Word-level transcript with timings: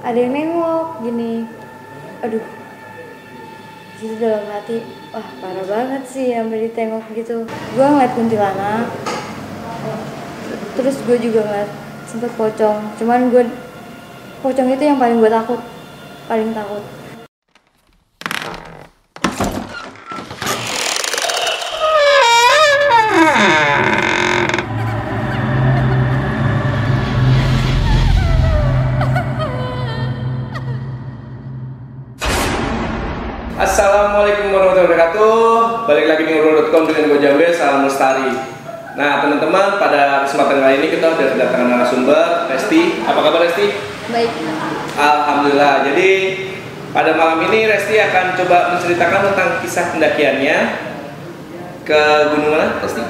ada 0.00 0.18
yang 0.18 0.32
nengok 0.32 1.04
gini. 1.04 1.48
Aduh. 2.24 2.44
Jadi 4.00 4.14
dalam 4.16 4.44
hati 4.48 4.80
wah 5.12 5.28
parah 5.44 5.66
banget 5.68 6.02
sih 6.08 6.32
sampai 6.32 6.70
ditengok 6.70 7.04
gitu. 7.12 7.44
Gue 7.76 7.84
ngeliat 7.84 8.12
kuntilanak. 8.16 8.88
Terus 10.78 10.96
gue 11.04 11.16
juga 11.20 11.40
ngeliat 11.44 11.70
sempet 12.08 12.32
pocong. 12.38 12.80
Cuman 12.96 13.28
gue 13.28 13.44
pocong 14.40 14.68
itu 14.72 14.82
yang 14.88 14.96
paling 14.96 15.20
gue 15.20 15.28
takut. 15.28 15.60
Paling 16.30 16.54
takut 16.56 16.99
lestari. 38.00 38.32
Nah 38.96 39.20
teman-teman, 39.20 39.76
pada 39.76 40.24
kesempatan 40.24 40.64
kali 40.64 40.74
ini 40.80 40.88
kita 40.88 41.04
udah 41.12 41.26
kedatangan 41.36 41.68
narasumber 41.68 42.48
Resti 42.48 43.04
Apa 43.04 43.20
kabar 43.20 43.44
Resti? 43.44 43.76
baik. 44.08 44.32
Alhamdulillah. 44.96 45.84
Jadi 45.84 46.10
pada 46.96 47.12
malam 47.12 47.44
ini 47.44 47.68
Resti 47.68 48.00
akan 48.00 48.40
coba 48.40 48.72
menceritakan 48.72 49.20
tentang 49.30 49.48
kisah 49.60 49.92
pendakiannya 49.92 50.58
Ke 51.84 52.00
gunung 52.32 52.56
mana 52.56 52.80
Resti? 52.80 53.04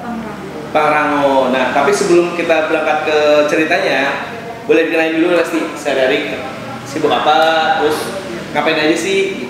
Pangrango. 0.00 0.48
Pangrango. 0.72 1.36
Nah 1.52 1.76
tapi 1.76 1.92
sebelum 1.92 2.32
kita 2.32 2.72
berangkat 2.72 2.98
ke 3.04 3.18
ceritanya 3.52 4.32
Boleh 4.64 4.88
dikenalin 4.88 5.20
dulu 5.20 5.36
Resti 5.36 5.60
Sehari-hari 5.76 6.40
sibuk 6.88 7.12
apa, 7.12 7.80
terus 7.84 8.16
ngapain 8.56 8.80
aja 8.80 8.96
sih? 8.96 9.44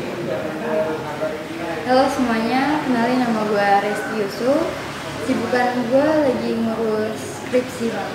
halo 1.85 2.09
semuanya 2.09 2.81
kenalin 2.81 3.21
nama 3.21 3.34
Resti 3.85 4.15
Yusuf 4.17 4.61
sibukan 5.25 5.69
gue 5.87 6.05
lagi 6.25 6.51
ngurus 6.57 7.21
skripsi 7.45 7.93
bang 7.93 8.13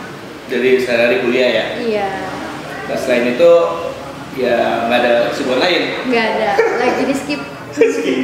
Jadi 0.50 0.70
sehari-hari 0.82 1.18
kuliah 1.22 1.50
ya? 1.50 1.66
iya 1.78 2.10
Nah 2.90 2.98
selain 2.98 3.38
itu 3.38 3.52
ya 4.34 4.58
nggak 4.86 5.00
ada 5.00 5.12
kesibukan 5.30 5.60
lain. 5.60 5.84
nggak 6.06 6.26
ada 6.28 6.50
lagi 6.76 7.02
di 7.06 7.14
skip 7.14 7.42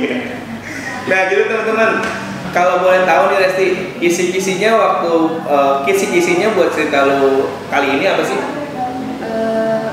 Nah 1.06 1.20
gitu 1.30 1.46
teman-teman. 1.46 2.02
Kalau 2.50 2.80
boleh 2.80 3.04
tahu 3.04 3.24
nih 3.30 3.40
Resti, 3.42 3.68
kisi-kisinya 4.00 4.72
waktu 4.74 5.12
eh, 5.46 5.74
kisi-kisinya 5.84 6.56
buat 6.56 6.72
cerita 6.72 7.04
lu 7.04 7.46
kali 7.68 7.94
ini 7.94 8.06
apa 8.08 8.24
sih? 8.24 8.40
Eh, 9.22 9.88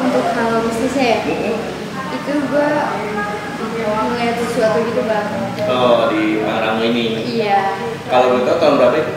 untuk 0.00 0.24
hal 0.30 0.64
bisnisnya 0.64 1.04
ya 1.04 1.18
itu 2.10 2.32
gue 2.46 2.68
ngeliat 3.82 4.36
sesuatu 4.36 4.78
gitu 4.84 5.02
bang 5.04 5.26
Oh 5.64 6.08
di 6.08 6.40
Pangrango 6.40 6.82
ini. 6.82 7.04
iya 7.30 7.74
Kalau 8.06 8.42
tahu 8.42 8.56
tahun 8.58 8.74
berapa 8.76 8.96
itu? 8.96 9.12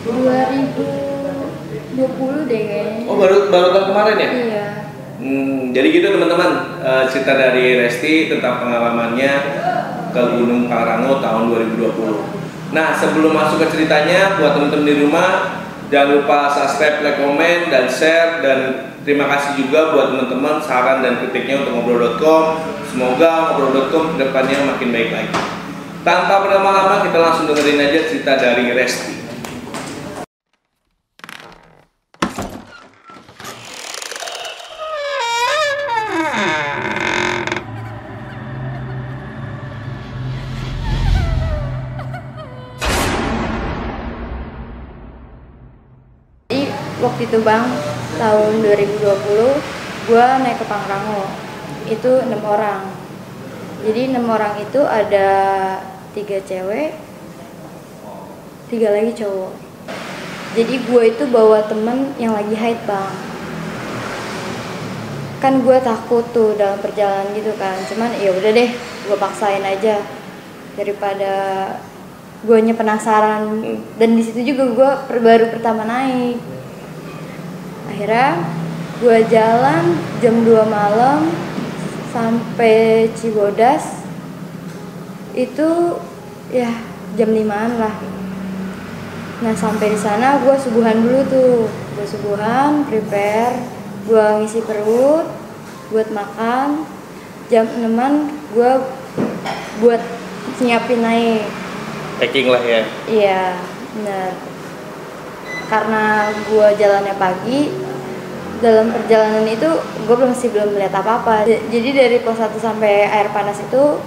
2020 0.00 2.46
deh 2.46 2.60
kayaknya 2.64 3.04
Oh 3.04 3.16
baru 3.16 3.36
baru 3.48 3.66
tahun 3.70 3.86
kemarin 3.90 4.16
ya? 4.16 4.28
iya 4.32 4.64
Hmm, 5.20 5.68
jadi 5.70 5.86
gitu 5.92 6.06
teman-teman 6.10 6.50
Eh, 6.80 7.04
cerita 7.12 7.36
dari 7.36 7.76
Resti 7.76 8.24
tentang 8.26 8.56
pengalamannya 8.64 9.32
ke 10.08 10.22
Gunung 10.32 10.64
Pangrango 10.64 11.20
tahun 11.20 11.52
2020. 11.76 12.72
Nah 12.72 12.96
sebelum 12.96 13.28
masuk 13.30 13.60
ke 13.60 13.68
ceritanya 13.68 14.40
buat 14.40 14.56
teman-teman 14.56 14.88
di 14.88 14.96
rumah 14.96 15.30
jangan 15.92 16.08
lupa 16.16 16.48
subscribe, 16.48 17.04
like, 17.04 17.20
komen, 17.20 17.68
dan 17.68 17.84
share 17.84 18.40
dan 18.40 18.58
terima 19.04 19.26
kasih 19.28 19.64
juga 19.64 19.94
buat 19.94 20.12
teman-teman 20.12 20.60
saran 20.64 21.00
dan 21.00 21.20
kritiknya 21.24 21.64
untuk 21.64 21.80
ngobrol.com. 21.80 22.44
Semoga 22.90 23.54
ngobrol.com 23.54 24.14
ke 24.14 24.16
depannya 24.26 24.58
makin 24.66 24.88
baik 24.90 25.10
lagi. 25.14 25.34
Tanpa 26.00 26.40
berlama-lama 26.44 27.04
kita 27.04 27.18
langsung 27.20 27.46
dengerin 27.48 27.80
aja 27.80 28.00
cerita 28.08 28.32
dari 28.40 28.72
Resti. 28.72 29.20
waktu 47.00 47.24
itu 47.24 47.40
bang 47.44 47.64
tahun 48.18 48.52
2020 48.64 49.80
gue 50.10 50.24
naik 50.42 50.58
ke 50.58 50.66
Pangrango. 50.66 51.30
Itu 51.86 52.18
enam 52.24 52.42
orang. 52.42 52.82
Jadi 53.86 54.10
enam 54.10 54.26
orang 54.26 54.58
itu 54.58 54.80
ada 54.82 55.28
tiga 56.10 56.42
cewek 56.42 57.10
tiga 58.70 58.94
lagi 58.94 59.10
cowok. 59.18 59.52
Jadi 60.54 60.74
gue 60.86 61.02
itu 61.10 61.24
bawa 61.26 61.66
temen 61.66 62.14
yang 62.22 62.34
lagi 62.34 62.54
haid 62.54 62.78
bang. 62.86 63.14
Kan 65.42 65.66
gue 65.66 65.78
takut 65.82 66.22
tuh 66.30 66.54
dalam 66.54 66.78
perjalanan 66.78 67.34
gitu 67.34 67.50
kan. 67.58 67.74
Cuman 67.90 68.14
ya 68.18 68.30
udah 68.30 68.50
deh 68.54 68.70
gue 68.78 69.16
paksain 69.18 69.62
aja. 69.66 69.98
Daripada 70.78 71.32
guanya 72.46 72.78
penasaran. 72.78 73.58
Dan 73.98 74.14
di 74.14 74.22
situ 74.22 74.54
juga 74.54 74.70
gue 74.70 74.90
baru 75.18 75.50
pertama 75.50 75.82
naik 75.82 76.59
akhirnya 78.00 78.40
gue 78.96 79.18
jalan 79.28 79.84
jam 80.24 80.40
2 80.40 80.56
malam 80.72 81.28
sampai 82.08 83.12
Cibodas. 83.12 84.00
Itu 85.36 86.00
ya 86.48 86.80
jam 87.20 87.28
5an 87.28 87.76
lah. 87.76 87.92
Nah 89.44 89.52
sampai 89.52 89.92
di 89.92 90.00
sana 90.00 90.40
gue 90.40 90.56
subuhan 90.56 90.96
dulu 90.96 91.20
tuh. 91.28 91.68
Gue 91.68 92.06
subuhan 92.08 92.88
prepare 92.88 93.68
gue 94.08 94.26
ngisi 94.40 94.64
perut 94.64 95.28
buat 95.92 96.08
makan. 96.08 96.88
Jam 97.52 97.68
6an 97.68 98.32
gue 98.56 98.72
buat 99.84 100.00
nyiapin 100.56 101.04
naik. 101.04 101.44
Packing 102.16 102.48
lah 102.48 102.64
ya. 102.64 102.82
Iya, 103.04 103.44
benar. 103.92 104.32
Karena 105.68 106.04
gue 106.50 106.68
jalannya 106.80 107.14
pagi, 107.16 107.89
dalam 108.60 108.92
perjalanan 108.92 109.48
itu 109.48 109.68
gue 110.04 110.16
masih 110.20 110.52
belum 110.52 110.76
melihat 110.76 111.00
apa-apa. 111.00 111.48
Jadi 111.48 111.88
dari 111.96 112.16
pos 112.20 112.36
1 112.36 112.52
sampai 112.60 113.08
air 113.08 113.32
panas 113.32 113.56
itu 113.60 113.98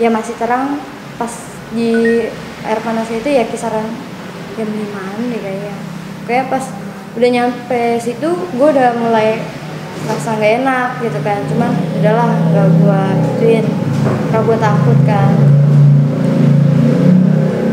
ya 0.00 0.08
masih 0.08 0.34
terang. 0.40 0.80
Pas 1.20 1.32
di 1.76 2.24
air 2.64 2.80
panas 2.80 3.06
itu 3.12 3.28
ya 3.28 3.44
kisaran 3.44 3.84
jam 4.56 4.68
5 4.68 5.30
deh 5.30 5.40
kayaknya. 5.40 5.76
Kayak 6.24 6.46
pas 6.48 6.64
udah 7.20 7.30
nyampe 7.30 7.82
situ 8.00 8.28
gue 8.32 8.68
udah 8.72 8.96
mulai 8.96 9.36
merasa 10.08 10.40
nggak 10.40 10.52
enak 10.64 10.88
gitu 11.04 11.18
kan. 11.20 11.40
Cuman 11.52 11.70
udahlah 12.00 12.28
nggak 12.32 12.68
gue 12.80 13.02
ituin, 13.36 13.66
karena 14.32 14.38
gue 14.40 14.56
takut 14.56 14.98
kan 15.04 15.32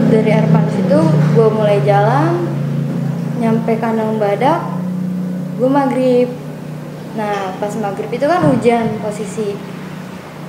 dari 0.08 0.32
air 0.32 0.48
panas 0.52 0.76
itu 0.76 1.00
gue 1.36 1.48
mulai 1.52 1.80
jalan 1.84 2.48
nyampe 3.40 3.76
kandang 3.80 4.16
badak 4.18 4.77
gue 5.58 5.70
maghrib. 5.70 6.30
Nah 7.18 7.58
pas 7.58 7.74
maghrib 7.82 8.14
itu 8.14 8.26
kan 8.30 8.46
hujan 8.46 9.02
posisi. 9.02 9.58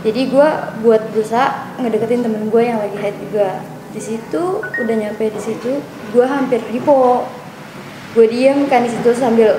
Jadi 0.04 0.30
gue 0.30 0.48
buat 0.84 1.10
berusaha 1.10 1.74
ngedeketin 1.80 2.22
temen 2.22 2.52
gue 2.52 2.62
yang 2.62 2.78
lagi 2.78 2.96
haid 3.00 3.16
juga. 3.18 3.64
Di 3.90 4.00
situ 4.04 4.62
udah 4.62 4.94
nyampe 4.94 5.32
di 5.32 5.40
situ 5.40 5.80
gue 6.12 6.24
hampir 6.28 6.60
hipo 6.70 7.24
gue 8.14 8.26
diem 8.28 8.68
kan 8.70 8.84
di 8.84 8.90
situ 8.92 9.10
sambil 9.16 9.58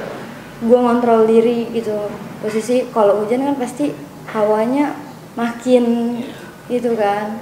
gue 0.62 0.78
ngontrol 0.80 1.28
diri 1.28 1.68
gitu. 1.74 2.08
Posisi 2.40 2.88
kalau 2.94 3.20
hujan 3.26 3.44
kan 3.44 3.56
pasti 3.60 3.92
hawanya 4.32 4.96
makin 5.36 6.16
gitu 6.70 6.94
kan. 6.96 7.42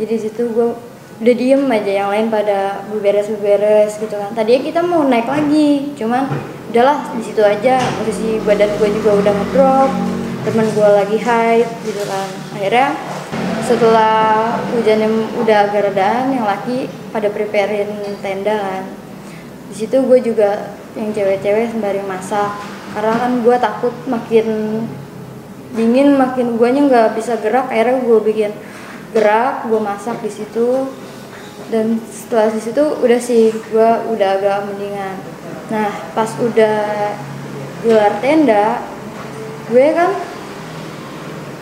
Jadi 0.00 0.12
di 0.16 0.20
situ 0.22 0.48
gue 0.54 0.72
udah 1.20 1.34
diem 1.36 1.68
aja 1.68 1.92
yang 1.92 2.08
lain 2.08 2.32
pada 2.32 2.80
beberes 2.88 3.28
gitu 4.00 4.16
kan. 4.16 4.32
Tadinya 4.32 4.64
kita 4.64 4.80
mau 4.80 5.04
naik 5.04 5.28
lagi 5.28 5.92
cuman 5.98 6.24
udahlah 6.70 7.10
di 7.18 7.22
situ 7.26 7.42
aja. 7.42 7.82
Posisi 7.98 8.38
badan 8.46 8.70
gue 8.78 8.88
juga 9.02 9.10
udah 9.18 9.32
ngedrop 9.34 9.90
temen 10.40 10.66
gue 10.72 10.88
lagi 10.88 11.18
haid 11.18 11.68
gitu 11.84 12.02
kan. 12.06 12.28
Akhirnya 12.56 12.88
setelah 13.66 14.56
hujannya 14.72 15.08
udah 15.36 15.56
agak 15.68 15.92
redaan 15.92 16.32
yang 16.32 16.46
laki 16.46 16.86
pada 17.10 17.28
preparein 17.28 17.90
tenda 18.22 18.56
kan. 18.56 18.84
Di 19.70 19.74
situ 19.74 19.98
gue 20.06 20.18
juga 20.22 20.78
yang 20.94 21.10
cewek-cewek 21.10 21.74
sembari 21.74 22.00
masak. 22.06 22.54
Karena 22.94 23.14
kan 23.18 23.32
gue 23.42 23.56
takut 23.58 23.94
makin 24.06 24.46
dingin 25.74 26.18
makin 26.18 26.58
guanya 26.58 26.86
nggak 26.86 27.08
bisa 27.18 27.34
gerak. 27.42 27.66
Akhirnya 27.66 27.98
gue 28.00 28.18
bikin 28.22 28.52
gerak 29.10 29.66
gue 29.66 29.80
masak 29.82 30.22
di 30.22 30.30
situ. 30.30 30.86
Dan 31.70 32.02
setelah 32.10 32.50
di 32.50 32.58
situ 32.58 32.82
udah 32.82 33.20
sih 33.22 33.54
gue 33.54 33.90
udah 34.10 34.28
agak 34.42 34.66
mendingan 34.66 35.14
nah 35.70 35.90
pas 36.12 36.30
udah 36.42 36.78
gelar 37.86 38.14
tenda 38.18 38.82
gue 39.70 39.86
kan 39.94 40.10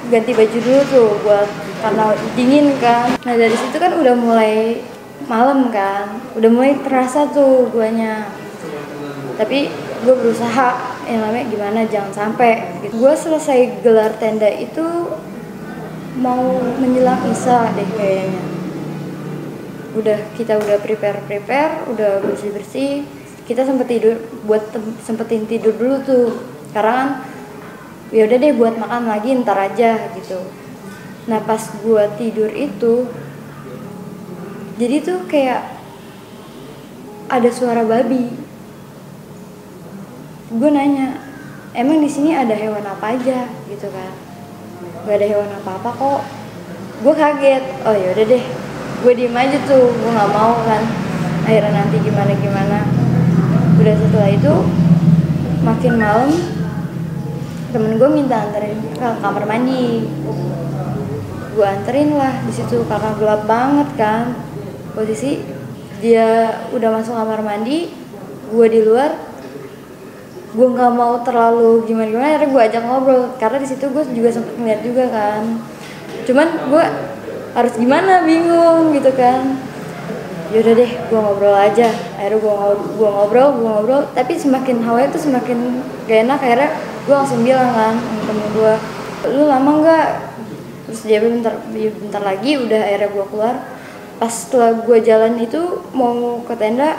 ganti 0.08 0.32
baju 0.32 0.58
dulu 0.58 0.80
tuh 0.88 1.10
buat 1.22 1.48
karena 1.78 2.04
dingin 2.34 2.66
kan. 2.82 3.14
Nah 3.22 3.34
dari 3.36 3.54
situ 3.54 3.76
kan 3.78 3.94
udah 3.94 4.14
mulai 4.16 4.82
malam 5.30 5.68
kan. 5.70 6.18
Udah 6.34 6.50
mulai 6.50 6.80
terasa 6.80 7.28
tuh 7.30 7.70
guanya. 7.70 8.26
Tapi 9.38 9.70
gue 10.02 10.14
berusaha 10.14 10.98
yang 11.06 11.22
namanya 11.22 11.46
gimana? 11.46 11.80
Jangan 11.86 12.12
sampai. 12.12 12.82
Gitu. 12.82 12.98
gue 12.98 13.14
selesai 13.14 13.84
gelar 13.84 14.16
tenda 14.18 14.48
itu 14.50 15.12
mau 16.18 16.58
menjelang 16.80 17.22
isa 17.30 17.70
deh 17.76 17.88
kayaknya. 17.94 18.42
Udah 19.94 20.18
kita 20.34 20.58
udah 20.58 20.76
prepare 20.82 21.22
prepare 21.26 21.86
udah 21.90 22.22
bersih 22.26 22.50
bersih 22.50 22.92
kita 23.48 23.64
sempet 23.64 23.88
tidur 23.88 24.20
buat 24.44 24.60
sempetin 25.00 25.48
tidur 25.48 25.72
dulu 25.72 25.96
tuh. 26.04 26.28
Karena 26.76 26.92
kan 26.92 27.08
ya 28.12 28.28
udah 28.28 28.36
deh 28.36 28.52
buat 28.52 28.76
makan 28.76 29.08
lagi 29.08 29.32
ntar 29.40 29.56
aja 29.56 30.12
gitu. 30.12 30.36
Nah 31.32 31.40
pas 31.40 31.60
gua 31.80 32.12
tidur 32.20 32.52
itu 32.52 33.08
jadi 34.76 35.00
tuh 35.00 35.24
kayak 35.24 35.64
ada 37.32 37.48
suara 37.48 37.82
babi. 37.88 38.30
Gue 40.48 40.70
nanya 40.72 41.18
emang 41.76 42.00
di 42.00 42.08
sini 42.08 42.32
ada 42.32 42.52
hewan 42.52 42.84
apa 42.84 43.16
aja? 43.16 43.48
Gitu 43.68 43.88
kan. 43.88 44.12
Gak 45.04 45.18
ada 45.18 45.26
hewan 45.28 45.50
apa 45.50 45.70
apa 45.82 45.90
kok. 45.92 46.22
Gue 47.00 47.14
kaget. 47.16 47.64
Oh 47.88 47.96
yaudah 47.96 48.24
deh 48.28 48.44
gue 48.98 49.12
diem 49.14 49.34
aja 49.34 49.56
tuh 49.64 49.88
gue 49.88 50.10
nggak 50.12 50.30
mau 50.36 50.52
kan. 50.68 50.84
Akhirnya 51.48 51.72
nanti 51.80 51.96
gimana 52.04 52.32
gimana 52.36 52.97
udah 53.78 53.94
setelah 53.94 54.30
itu 54.34 54.54
makin 55.62 55.94
malam 56.02 56.30
temen 57.70 57.94
gue 57.94 58.10
minta 58.10 58.42
anterin 58.42 58.78
ke 58.96 59.08
kamar 59.22 59.44
mandi. 59.46 60.02
Gue 61.54 61.66
anterin 61.66 62.14
lah 62.14 62.42
di 62.42 62.52
situ 62.54 62.82
karena 62.90 63.14
gelap 63.14 63.42
banget 63.46 63.88
kan. 63.94 64.34
Posisi 64.98 65.38
dia 66.02 66.58
udah 66.74 66.90
masuk 66.98 67.14
kamar 67.14 67.40
mandi 67.46 67.92
gue 68.50 68.66
di 68.66 68.80
luar. 68.82 69.14
Gue 70.56 70.66
nggak 70.74 70.92
mau 70.96 71.22
terlalu 71.22 71.86
gimana 71.86 72.08
gimana 72.08 72.26
akhirnya 72.34 72.50
gue 72.50 72.62
ajak 72.72 72.82
ngobrol. 72.82 73.22
Karena 73.38 73.58
di 73.62 73.68
situ 73.68 73.84
gue 73.94 74.04
juga 74.10 74.30
sempet 74.34 74.58
ngeliat 74.58 74.80
juga 74.82 75.04
kan. 75.12 75.42
Cuman 76.26 76.48
gue 76.66 76.84
harus 77.54 77.74
gimana 77.78 78.26
bingung 78.26 78.90
gitu 78.94 79.10
kan 79.14 79.67
yaudah 80.48 80.72
deh 80.72 80.90
gue 80.96 81.18
ngobrol 81.18 81.56
aja. 81.56 81.88
Akhirnya 82.16 82.38
gue 82.40 82.52
ngobrol 82.52 82.88
gue 82.96 83.08
ngobrol 83.08 83.48
gue 83.52 83.68
ngobrol. 83.68 84.02
Tapi 84.16 84.32
semakin 84.36 84.76
hawa 84.84 85.04
itu 85.04 85.18
semakin 85.20 85.58
gak 86.08 86.18
enak. 86.24 86.38
Akhirnya 86.40 86.70
gue 87.04 87.14
langsung 87.14 87.40
bilang 87.44 87.70
kan 87.72 87.94
temen 88.24 88.46
gue 88.56 88.72
lu 89.34 89.42
lama 89.44 89.70
nggak? 89.84 90.08
Terus 90.88 91.00
dia 91.04 91.18
bentar 91.20 91.54
ya 91.76 91.90
bentar 91.92 92.22
lagi. 92.24 92.50
Udah 92.56 92.80
akhirnya 92.80 93.08
gue 93.12 93.24
keluar. 93.28 93.54
Pas 94.18 94.32
setelah 94.32 94.72
gue 94.82 94.98
jalan 95.04 95.38
itu 95.38 95.60
mau 95.92 96.42
ke 96.42 96.54
tenda 96.56 96.98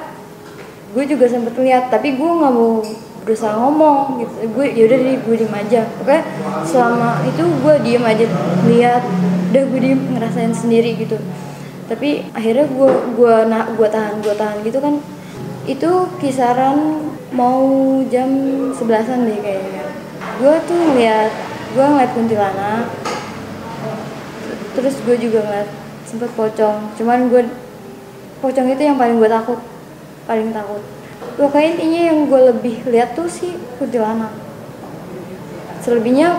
gue 0.89 1.05
juga 1.05 1.29
sempet 1.29 1.53
lihat 1.61 1.93
tapi 1.93 2.17
gue 2.17 2.29
nggak 2.29 2.53
mau 2.53 2.81
berusaha 3.25 3.57
ngomong 3.57 4.21
gitu. 4.21 4.33
Gue 4.53 4.77
yaudah 4.77 4.97
deh 4.97 5.17
gue 5.25 5.35
diem 5.41 5.55
aja. 5.57 5.81
Pokoknya 5.97 6.21
selama 6.69 7.25
itu 7.25 7.43
gue 7.43 7.75
diem 7.81 8.05
aja 8.05 8.25
lihat 8.69 9.03
udah 9.49 9.63
gue 9.65 9.79
diem 9.81 10.01
ngerasain 10.13 10.53
sendiri 10.53 10.93
gitu 10.93 11.17
tapi 11.89 12.29
akhirnya 12.37 12.69
gue 12.69 12.91
gue 13.17 13.35
nah 13.49 13.65
gue 13.73 13.87
tahan 13.89 14.21
gue 14.21 14.33
tahan 14.37 14.61
gitu 14.61 14.77
kan 14.77 15.01
itu 15.65 15.91
kisaran 16.21 17.01
mau 17.33 17.61
jam 18.09 18.29
sebelasan 18.73 19.25
deh 19.25 19.37
kayaknya. 19.37 19.85
Gue 20.41 20.55
tuh 20.69 20.77
ngeliat 20.77 21.33
gue 21.73 21.85
ngeliat 21.85 22.11
kuntilanak 22.13 22.85
terus 24.77 24.95
gue 25.03 25.17
juga 25.17 25.45
ngeliat 25.45 25.69
sempet 26.05 26.29
pocong. 26.37 26.93
Cuman 26.97 27.29
gue 27.29 27.49
pocong 28.39 28.69
itu 28.69 28.81
yang 28.85 28.97
paling 28.97 29.17
gue 29.17 29.29
takut 29.29 29.59
paling 30.29 30.53
takut. 30.53 30.81
Pokoknya 31.37 31.67
intinya 31.73 32.01
yang 32.13 32.19
gue 32.29 32.41
lebih 32.53 32.75
lihat 32.85 33.17
tuh 33.17 33.25
sih 33.25 33.57
kuntilanak. 33.81 34.31
Selebihnya 35.81 36.37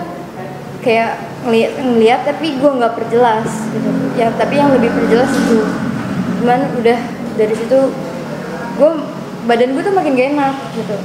kayak 0.80 1.18
ngeliat, 1.44 1.72
ngeliat 1.78 2.20
tapi 2.22 2.56
gue 2.56 2.70
nggak 2.70 2.94
perjelas 2.96 3.50
gitu 3.74 3.99
ya 4.20 4.28
tapi 4.36 4.60
yang 4.60 4.68
lebih 4.76 4.92
perjelas 4.92 5.32
itu 5.32 5.64
cuman 6.40 6.60
udah 6.76 6.98
dari 7.40 7.54
situ 7.56 7.78
gue 8.76 8.90
badan 9.48 9.72
gue 9.72 9.82
tuh 9.84 9.94
makin 9.96 10.12
gak 10.16 10.30
enak 10.36 10.56
gitu. 10.76 10.96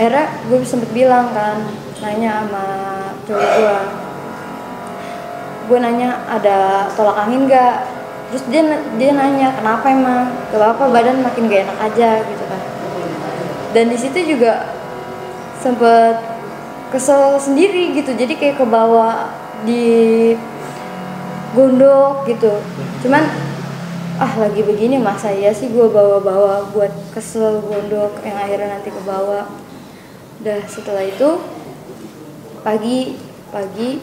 Akhirnya 0.00 0.26
gue 0.48 0.58
sempet 0.64 0.90
bilang 0.96 1.28
kan 1.36 1.68
nanya 2.00 2.42
sama 2.42 2.64
cowok 3.28 3.50
gue 3.60 3.78
gue 5.62 5.78
nanya 5.78 6.10
ada 6.32 6.88
tolak 6.96 7.28
angin 7.28 7.44
gak? 7.44 7.84
Terus 8.32 8.44
dia 8.48 8.64
dia 8.96 9.10
nanya 9.12 9.52
kenapa 9.52 9.92
emang? 9.92 10.32
Gak 10.48 10.64
apa 10.76 10.84
badan 10.88 11.20
makin 11.20 11.52
gak 11.52 11.68
enak 11.68 11.78
aja 11.92 12.10
gitu 12.24 12.44
kan. 12.48 12.62
Dan 13.76 13.92
di 13.92 13.96
situ 14.00 14.18
juga 14.36 14.72
sempet 15.60 16.16
kesel 16.92 17.40
sendiri 17.40 17.96
gitu 17.96 18.12
jadi 18.12 18.36
kayak 18.36 18.60
ke 18.60 18.66
bawah 18.68 19.32
di 19.64 20.34
gondok 21.52 22.24
gitu. 22.28 22.52
Cuman 23.04 23.24
ah 24.20 24.32
lagi 24.38 24.60
begini 24.62 25.00
masa 25.00 25.32
ya 25.32 25.50
sih 25.50 25.72
gue 25.72 25.88
bawa-bawa 25.88 26.68
buat 26.70 26.92
kesel 27.16 27.64
gondok 27.64 28.20
yang 28.22 28.36
akhirnya 28.36 28.78
nanti 28.78 28.92
ke 28.92 29.00
bawah 29.02 29.48
udah 30.42 30.58
setelah 30.68 31.06
itu 31.06 31.38
pagi 32.66 33.16
pagi 33.50 34.02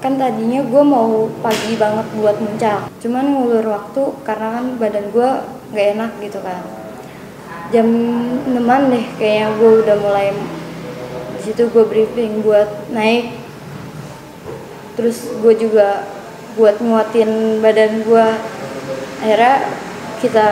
kan 0.00 0.16
tadinya 0.16 0.64
gue 0.64 0.82
mau 0.82 1.28
pagi 1.44 1.76
banget 1.76 2.06
buat 2.16 2.36
muncak. 2.40 2.88
Cuman 3.04 3.24
ngulur 3.36 3.64
waktu 3.68 4.02
karena 4.24 4.48
kan 4.56 4.64
badan 4.80 5.06
gue 5.12 5.30
nggak 5.72 5.88
enak 5.96 6.12
gitu 6.24 6.38
kan. 6.40 6.64
Jam 7.70 7.86
6 8.48 8.56
deh 8.90 9.04
kayaknya 9.20 9.46
gue 9.60 9.70
udah 9.84 9.96
mulai 10.00 10.32
di 11.36 11.40
situ 11.40 11.68
gue 11.68 11.84
briefing 11.84 12.44
buat 12.44 12.68
naik 12.92 13.39
terus 15.00 15.32
gue 15.40 15.54
juga 15.56 16.04
buat 16.60 16.76
nguatin 16.84 17.64
badan 17.64 18.04
gue 18.04 18.26
akhirnya 19.24 19.56
kita 20.20 20.48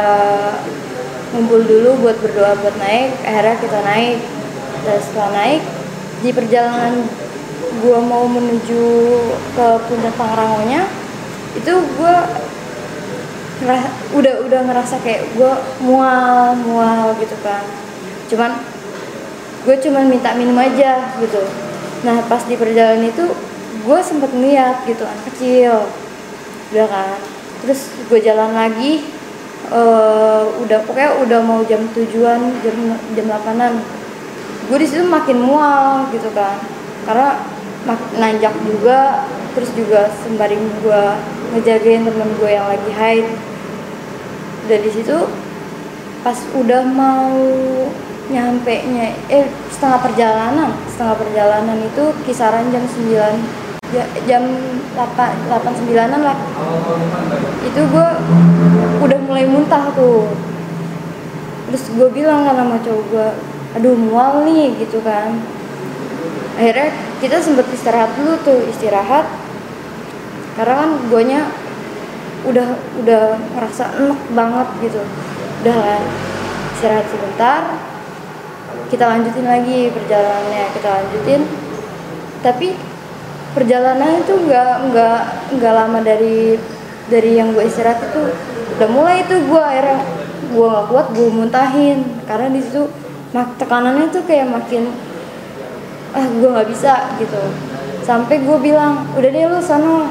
ngumpul 1.36 1.60
dulu 1.60 2.08
buat 2.08 2.16
berdoa 2.24 2.56
buat 2.56 2.76
naik. 2.80 3.12
Akhirnya 3.24 3.56
kita 3.60 3.78
naik. 3.84 4.18
Dan 4.86 4.98
setelah 5.04 5.30
naik 5.36 5.62
di 6.24 6.30
perjalanan 6.32 7.04
gue 7.78 7.98
mau 8.00 8.24
menuju 8.26 8.84
ke 9.54 9.66
puncak 9.86 10.14
Pangrangonya 10.18 10.88
itu 11.54 11.72
gue 11.74 12.16
udah 14.14 14.34
udah 14.46 14.60
ngerasa 14.64 15.02
kayak 15.02 15.28
gue 15.36 15.52
mual 15.84 16.56
mual 16.64 17.12
gitu 17.20 17.36
kan. 17.44 17.60
Cuman 18.32 18.56
gue 19.68 19.76
cuman 19.84 20.08
minta 20.08 20.32
minum 20.32 20.56
aja 20.56 21.12
gitu. 21.20 21.42
Nah 22.06 22.24
pas 22.30 22.40
di 22.48 22.56
perjalanan 22.56 23.04
itu 23.04 23.26
gue 23.84 23.98
sempet 24.02 24.30
ngeliat 24.34 24.82
gitu 24.86 25.02
anak 25.06 25.24
kecil 25.34 25.86
udah 26.74 26.86
kan? 26.90 27.18
Terus 27.64 27.90
gue 28.06 28.18
jalan 28.22 28.54
lagi 28.54 29.02
eh, 29.70 30.42
udah 30.62 30.78
pokoknya 30.86 31.12
udah 31.26 31.40
mau 31.42 31.60
jam 31.66 31.82
tujuan 31.92 32.40
jam 32.62 32.76
jam 33.14 33.26
8an 33.28 33.82
gue 34.68 34.78
di 34.78 34.86
situ 34.86 35.08
makin 35.08 35.40
mual 35.40 36.12
gitu 36.12 36.28
kan 36.36 36.60
karena 37.08 37.40
nanjak 38.20 38.52
juga 38.68 39.24
terus 39.56 39.72
juga 39.72 40.12
sembari 40.22 40.60
gue 40.60 41.04
ngejagain 41.56 42.04
temen 42.04 42.30
gue 42.36 42.50
yang 42.52 42.68
lagi 42.68 42.90
haid. 42.92 43.26
Udah 44.68 44.78
di 44.84 44.90
situ 44.92 45.16
pas 46.20 46.36
udah 46.52 46.84
mau 46.84 47.32
nyampe 48.28 48.74
nya 48.92 49.16
eh 49.32 49.48
setengah 49.72 50.04
perjalanan 50.04 50.70
setengah 50.92 51.16
perjalanan 51.16 51.78
itu 51.80 52.04
kisaran 52.28 52.68
jam 52.68 52.84
9 52.84 53.08
ya, 53.16 53.24
jam 54.28 54.44
8 54.92 55.48
8 55.48 55.80
9an 55.88 56.20
lah. 56.20 56.38
Itu 57.64 57.80
gue 57.88 58.08
udah 59.00 59.18
mulai 59.24 59.48
muntah 59.48 59.88
tuh. 59.96 60.28
Terus 61.68 61.84
gue 61.92 62.08
bilang 62.12 62.44
kan 62.44 62.56
sama 62.56 62.76
cowok 62.80 63.04
gue 63.12 63.28
aduh 63.76 63.96
mual 63.96 64.44
nih 64.44 64.76
gitu 64.84 65.00
kan. 65.00 65.40
Akhirnya 66.58 66.90
kita 67.22 67.40
sempet 67.40 67.68
istirahat 67.72 68.12
dulu 68.16 68.36
tuh 68.44 68.60
istirahat. 68.68 69.24
Karena 70.58 70.74
kan 70.84 70.90
guanya 71.08 71.40
udah 72.44 72.76
udah 73.04 73.22
ngerasa 73.56 73.84
enak 74.04 74.20
banget 74.36 74.68
gitu. 74.84 75.00
Udah 75.64 75.76
lah 75.76 76.00
istirahat 76.76 77.06
sebentar. 77.08 77.62
Kita 78.88 79.04
lanjutin 79.04 79.44
lagi 79.44 79.92
perjalanannya 79.92 80.64
kita 80.76 80.88
lanjutin. 80.88 81.40
Tapi 82.40 82.87
perjalanan 83.56 84.20
itu 84.20 84.34
nggak 84.44 84.92
nggak 84.92 85.20
nggak 85.56 85.72
lama 85.72 85.98
dari 86.04 86.56
dari 87.08 87.40
yang 87.40 87.56
gue 87.56 87.64
istirahat 87.64 88.04
itu 88.04 88.22
udah 88.76 88.88
mulai 88.92 89.24
itu 89.24 89.34
gue 89.48 89.62
akhirnya 89.62 90.00
gue 90.52 90.66
nggak 90.68 90.86
kuat 90.88 91.06
gue 91.16 91.28
muntahin. 91.32 91.98
Karena 92.28 92.48
di 92.52 92.60
situ 92.60 92.88
mak 93.32 93.56
tekanannya 93.60 94.08
tuh 94.12 94.24
kayak 94.24 94.48
makin 94.48 94.92
gue 96.14 96.48
nggak 96.48 96.68
bisa 96.68 97.16
gitu. 97.16 97.40
Sampai 98.04 98.40
gue 98.44 98.58
bilang 98.60 99.08
udah 99.16 99.30
deh 99.30 99.44
lu 99.48 99.60
sana 99.60 100.08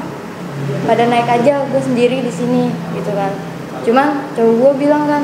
pada 0.86 1.06
naik 1.06 1.26
aja 1.26 1.62
gue 1.66 1.82
sendiri 1.82 2.22
di 2.22 2.32
sini 2.32 2.70
gitu 2.94 3.10
kan. 3.14 3.30
Cuman 3.86 4.28
cowok 4.34 4.54
gue 4.58 4.72
bilang 4.86 5.06
kan 5.06 5.22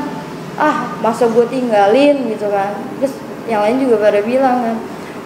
ah 0.55 0.95
masa 1.03 1.27
gue 1.27 1.45
tinggalin 1.51 2.31
gitu 2.31 2.47
kan. 2.47 2.75
Terus 3.03 3.15
yang 3.45 3.61
lain 3.61 3.77
juga 3.83 3.99
pada 3.99 4.19
bilang 4.23 4.57
kan 4.63 4.75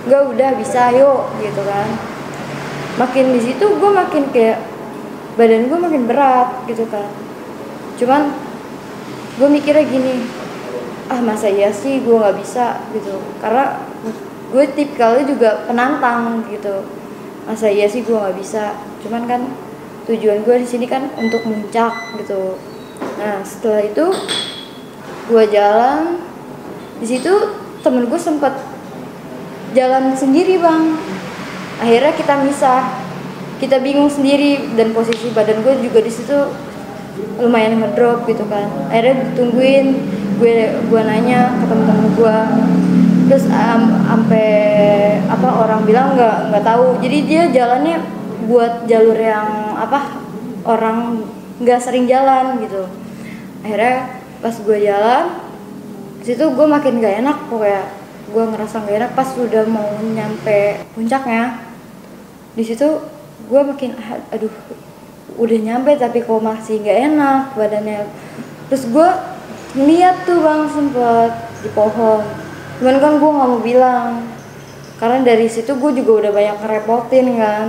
nggak 0.10 0.24
udah 0.32 0.50
bisa 0.56 0.96
yuk 0.96 1.28
gitu 1.44 1.62
kan 1.68 1.88
makin 3.00 3.32
di 3.32 3.40
situ 3.40 3.64
gue 3.64 3.92
makin 3.96 4.28
kayak 4.36 4.60
badan 5.40 5.72
gue 5.72 5.80
makin 5.80 6.04
berat 6.04 6.68
gitu 6.68 6.84
kan. 6.92 7.08
Cuman 7.96 8.36
gue 9.40 9.48
mikirnya 9.48 9.88
gini 9.88 10.28
ah 11.08 11.24
masa 11.24 11.48
iya 11.48 11.72
sih 11.72 12.04
gue 12.04 12.12
nggak 12.12 12.36
bisa? 12.36 12.84
gitu. 12.92 13.16
Karena 13.40 13.80
gue 14.52 14.64
tipikalnya 14.76 15.24
juga 15.24 15.50
penantang 15.64 16.44
gitu. 16.52 16.84
Masa 17.48 17.72
iya 17.72 17.88
sih 17.88 18.04
gue 18.04 18.20
nggak 18.20 18.36
bisa? 18.36 18.76
Cuman 19.00 19.24
kan 19.26 19.48
tujuan 20.12 20.44
gue 20.44 20.56
di 20.60 20.68
sini 20.68 20.84
kan 20.84 21.08
untuk 21.16 21.48
muncak 21.48 21.96
gitu. 22.20 22.60
Nah 23.16 23.40
setelah 23.48 23.80
itu 23.80 24.12
gue 25.32 25.44
jalan. 25.56 26.20
Di 27.00 27.08
situ 27.08 27.32
temen 27.80 28.12
gue 28.12 28.20
sempet 28.20 28.52
jalan 29.72 30.12
sendiri 30.20 30.60
bang 30.60 31.00
akhirnya 31.80 32.14
kita 32.14 32.34
misah 32.44 32.80
kita 33.60 33.80
bingung 33.84 34.08
sendiri 34.08 34.72
dan 34.80 34.96
posisi 34.96 35.32
badan 35.36 35.60
gue 35.64 35.84
juga 35.84 36.00
di 36.00 36.12
situ 36.12 36.36
lumayan 37.40 37.80
ngedrop 37.80 38.24
gitu 38.28 38.48
kan. 38.48 38.68
Akhirnya 38.88 39.32
ditungguin 39.32 39.86
gue 40.40 40.80
gue 40.88 41.02
nanya 41.04 41.60
ke 41.60 41.66
temen-temen 41.68 42.08
gue. 42.16 42.38
Terus 43.30 43.46
sampai 43.52 44.50
apa 45.28 45.50
orang 45.60 45.84
bilang 45.84 46.16
nggak 46.16 46.52
nggak 46.52 46.64
tahu. 46.64 47.04
Jadi 47.04 47.18
dia 47.28 47.44
jalannya 47.52 48.00
buat 48.48 48.88
jalur 48.88 49.20
yang 49.20 49.76
apa 49.76 50.24
orang 50.64 51.28
nggak 51.60 51.80
sering 51.84 52.08
jalan 52.08 52.64
gitu. 52.64 52.88
Akhirnya 53.64 54.24
pas 54.40 54.56
gue 54.56 54.78
jalan 54.80 55.24
situ 56.24 56.44
gue 56.48 56.68
makin 56.68 57.04
gak 57.04 57.16
enak 57.26 57.38
pokoknya. 57.52 57.84
Gue 58.30 58.44
ngerasa 58.46 58.86
gak 58.88 58.96
enak 59.04 59.12
pas 59.18 59.30
udah 59.36 59.64
mau 59.68 59.90
nyampe 60.16 60.86
puncaknya 60.96 61.69
di 62.58 62.64
situ 62.66 62.88
gue 63.50 63.62
makin 63.62 63.96
aduh 64.34 64.52
udah 65.40 65.58
nyampe 65.60 65.96
tapi 65.96 66.26
kok 66.26 66.42
masih 66.44 66.84
nggak 66.84 67.00
enak 67.14 67.44
badannya. 67.56 68.10
Terus 68.68 68.84
gue 68.92 69.10
ngeliat 69.78 70.28
tuh 70.28 70.44
bang 70.44 70.64
sempet 70.68 71.32
di 71.64 71.70
pohon. 71.72 72.22
Cuman 72.82 72.98
kan 73.00 73.14
gue 73.18 73.32
nggak 73.32 73.50
mau 73.50 73.62
bilang. 73.62 74.28
Karena 75.00 75.24
dari 75.24 75.48
situ 75.48 75.80
gue 75.80 75.92
juga 76.04 76.28
udah 76.28 76.32
banyak 76.36 76.58
ngerepotin 76.60 77.28
kan. 77.40 77.68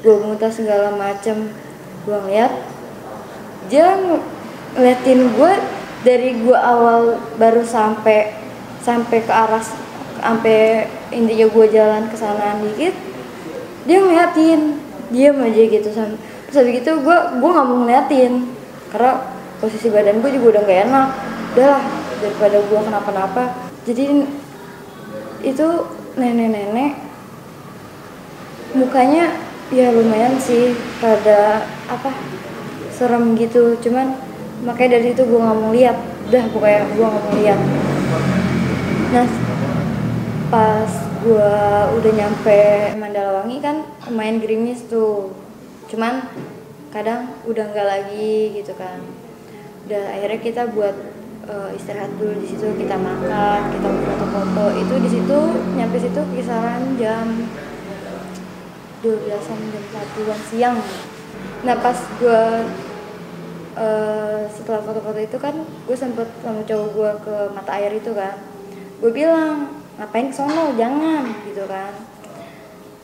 Gue 0.00 0.16
muntah 0.24 0.48
segala 0.48 0.94
macem. 0.96 1.52
Gue 2.08 2.16
ngeliat 2.16 2.52
dia 3.70 3.94
ngeliatin 4.74 5.20
gue 5.36 5.52
dari 6.02 6.34
gue 6.42 6.56
awal 6.56 7.20
baru 7.38 7.62
sampai 7.62 8.34
sampai 8.82 9.22
ke 9.22 9.30
arah 9.30 9.62
sampai 10.18 10.90
intinya 11.14 11.46
gue 11.46 11.66
jalan 11.70 12.10
ke 12.10 12.16
dikit 12.18 12.94
dia 13.88 13.98
ngeliatin 13.98 14.60
diam 15.12 15.36
aja 15.42 15.62
gitu. 15.66 15.88
Sampai 15.92 16.18
terus 16.48 16.56
habis 16.62 16.72
gitu 16.84 16.92
gue 17.00 17.18
gue 17.40 17.50
nggak 17.50 17.66
mau 17.68 17.78
ngeliatin 17.84 18.32
karena 18.92 19.12
posisi 19.60 19.88
badan 19.88 20.20
gue 20.20 20.30
juga 20.36 20.46
udah 20.58 20.62
gak 20.68 20.80
enak. 20.88 21.08
Udah 21.52 21.66
lah 21.76 21.84
daripada 22.20 22.58
gue 22.60 22.80
kenapa-napa. 22.80 23.44
Jadi 23.82 24.04
itu 25.42 25.68
nenek-nenek 26.14 26.92
mukanya 28.72 29.36
ya 29.72 29.92
lumayan 29.92 30.36
sih 30.38 30.76
pada 31.00 31.66
apa 31.90 32.10
serem 32.92 33.34
gitu. 33.36 33.76
Cuman 33.82 34.16
makanya 34.62 35.00
dari 35.00 35.16
itu 35.16 35.26
gue 35.26 35.40
nggak 35.40 35.58
mau 35.58 35.72
lihat. 35.74 35.98
Udah 36.30 36.44
pokoknya 36.54 36.80
gue 36.94 37.06
nggak 37.06 37.24
mau 37.26 37.34
lihat. 37.36 37.60
Nah 39.12 39.28
pas 40.52 41.11
gue 41.22 41.54
udah 42.02 42.12
nyampe 42.18 42.62
Mandalawangi 42.98 43.62
kan 43.62 43.86
main 44.10 44.42
gerimis 44.42 44.90
tuh. 44.90 45.30
Cuman 45.86 46.26
kadang 46.90 47.38
udah 47.46 47.70
nggak 47.70 47.86
lagi 47.86 48.58
gitu 48.58 48.74
kan. 48.74 48.98
Udah 49.86 50.18
akhirnya 50.18 50.40
kita 50.42 50.62
buat 50.74 50.94
uh, 51.46 51.70
istirahat 51.78 52.10
dulu 52.18 52.42
di 52.42 52.46
situ 52.50 52.66
kita 52.74 52.98
makan 52.98 53.70
kita 53.70 53.86
foto-foto. 53.86 54.64
Itu 54.74 54.94
di 54.98 55.10
situ 55.10 55.38
nyampe 55.78 55.96
situ 56.02 56.20
kisaran 56.34 56.98
jam 56.98 57.26
12 59.06 59.30
jam 59.30 59.58
1 59.70 60.50
siang. 60.50 60.78
Nah 61.62 61.76
pas 61.78 61.98
gue 62.18 62.42
uh, 63.78 64.42
setelah 64.50 64.82
foto-foto 64.82 65.18
itu 65.22 65.38
kan 65.38 65.54
gue 65.62 65.96
sempet 65.96 66.26
sama 66.42 66.66
cowok 66.66 66.88
gue 66.98 67.10
ke 67.30 67.34
mata 67.54 67.78
air 67.78 67.94
itu 67.94 68.10
kan. 68.10 68.34
Gue 68.98 69.10
bilang 69.14 69.81
ngapain 70.00 70.28
ke 70.30 70.34
sono? 70.36 70.72
Jangan 70.76 71.24
gitu 71.48 71.64
kan. 71.68 71.92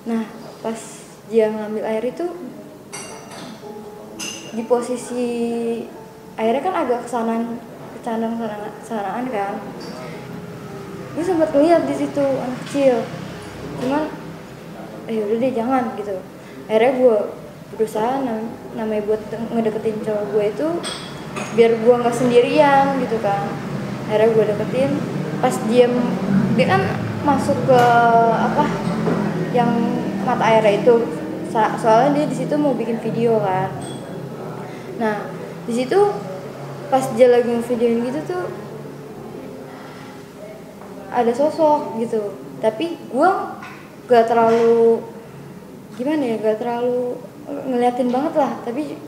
Nah 0.09 0.25
pas 0.65 0.81
dia 1.29 1.53
ngambil 1.53 1.85
air 1.85 2.05
itu 2.09 2.27
di 4.49 4.63
posisi 4.65 5.27
airnya 6.41 6.63
kan 6.65 6.75
agak 6.87 7.05
kesanan 7.05 7.61
kesanan 7.99 8.41
sanaan 8.81 9.27
kan. 9.29 9.61
Gue 11.13 11.25
sempat 11.27 11.51
lihat 11.53 11.85
di 11.85 11.95
situ 11.99 12.23
anak 12.23 12.59
kecil. 12.67 13.03
Cuman 13.83 14.09
eh 15.11 15.25
udah 15.25 15.39
deh 15.41 15.53
jangan 15.53 15.85
gitu. 15.99 16.17
Akhirnya 16.71 16.93
gue 16.97 17.17
berusaha 17.77 18.25
nam 18.25 18.49
namanya 18.75 19.03
buat 19.05 19.23
ngedeketin 19.53 20.01
cowok 20.03 20.25
gue 20.33 20.45
itu 20.51 20.69
biar 21.55 21.73
gue 21.77 21.95
nggak 22.01 22.17
sendirian 22.17 22.97
gitu 23.03 23.19
kan. 23.21 23.51
Akhirnya 24.09 24.29
gue 24.33 24.45
deketin. 24.57 24.93
Pas 25.39 25.55
dia 25.71 25.87
dia 26.59 26.75
kan 26.75 26.83
masuk 27.23 27.55
ke 27.71 27.83
apa 28.35 28.67
yang 29.55 29.71
mata 30.27 30.43
airnya 30.43 30.83
itu. 30.83 31.07
Soalnya 31.55 32.19
dia 32.19 32.27
di 32.27 32.35
situ 32.35 32.59
mau 32.59 32.75
bikin 32.75 32.99
video 32.99 33.39
kan. 33.39 33.71
Nah 34.99 35.23
di 35.71 35.73
situ 35.79 35.97
pas 36.91 37.07
dia 37.15 37.31
lagi 37.31 37.55
videoin 37.63 38.03
gitu 38.11 38.21
tuh 38.27 38.45
ada 41.15 41.31
sosok 41.31 41.95
gitu. 42.03 42.35
Tapi 42.59 42.99
gue 43.07 43.31
gak 44.11 44.27
terlalu 44.27 44.99
gimana 45.95 46.27
ya 46.27 46.37
gak 46.43 46.59
terlalu 46.59 47.23
ngeliatin 47.71 48.11
banget 48.11 48.35
lah. 48.35 48.53
Tapi 48.67 48.99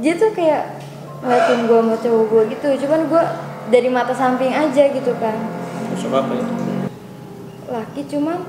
dia 0.00 0.16
tuh 0.16 0.32
kayak 0.32 0.80
ngeliatin 1.20 1.68
gue 1.68 1.76
sama 1.76 1.96
cowok 2.00 2.24
gue 2.24 2.42
gitu. 2.56 2.68
Cuman 2.88 3.04
gue 3.04 3.22
dari 3.68 3.92
mata 3.92 4.16
samping 4.16 4.56
aja 4.56 4.88
gitu 4.88 5.12
kan. 5.20 5.36
Sosok 5.92 6.24
apa 6.24 6.32
itu 6.40 6.69
laki 7.70 8.04
cuman 8.10 8.42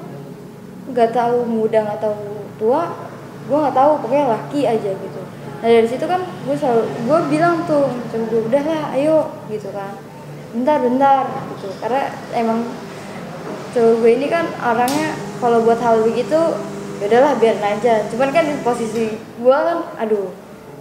gak 0.91 1.13
tahu 1.13 1.45
muda 1.45 1.85
gak 1.85 2.01
tahu 2.01 2.17
tua 2.57 2.89
gue 3.41 3.57
nggak 3.57 3.73
tahu 3.73 3.91
pokoknya 4.05 4.25
laki 4.37 4.61
aja 4.69 4.91
gitu. 4.93 5.21
Nah 5.61 5.67
dari 5.67 5.87
situ 5.89 6.05
kan 6.05 6.21
gue 6.21 6.55
selalu 6.55 6.83
gue 7.09 7.19
bilang 7.33 7.65
tuh 7.65 7.89
coba 8.13 8.37
udah 8.47 8.63
lah 8.63 8.83
ayo 8.93 9.33
gitu 9.49 9.73
kan. 9.73 9.97
Bentar 10.53 10.77
bentar 10.77 11.25
gitu. 11.57 11.73
Karena 11.81 12.13
emang 12.37 12.69
cowok 13.73 13.93
gue 14.05 14.11
ini 14.13 14.27
kan 14.29 14.45
orangnya 14.61 15.17
kalau 15.41 15.65
buat 15.65 15.81
hal 15.81 16.05
begitu 16.05 16.37
ya 17.01 17.05
udahlah 17.09 17.33
biarin 17.41 17.65
aja. 17.65 18.05
Cuman 18.13 18.29
kan 18.29 18.45
di 18.45 18.55
posisi 18.61 19.17
gue 19.17 19.57
kan 19.57 19.89
aduh 19.97 20.29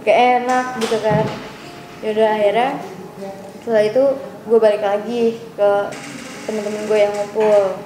kayak 0.05 0.45
enak 0.45 0.65
gitu 0.85 0.97
kan. 1.01 1.25
Ya 2.05 2.07
udah 2.13 2.27
akhirnya 2.29 2.69
setelah 3.65 3.83
itu 3.89 4.03
gue 4.47 4.57
balik 4.61 4.85
lagi 4.85 5.37
ke 5.57 5.71
temen-temen 6.45 6.85
gue 6.85 6.97
yang 6.97 7.13
ngumpul 7.13 7.77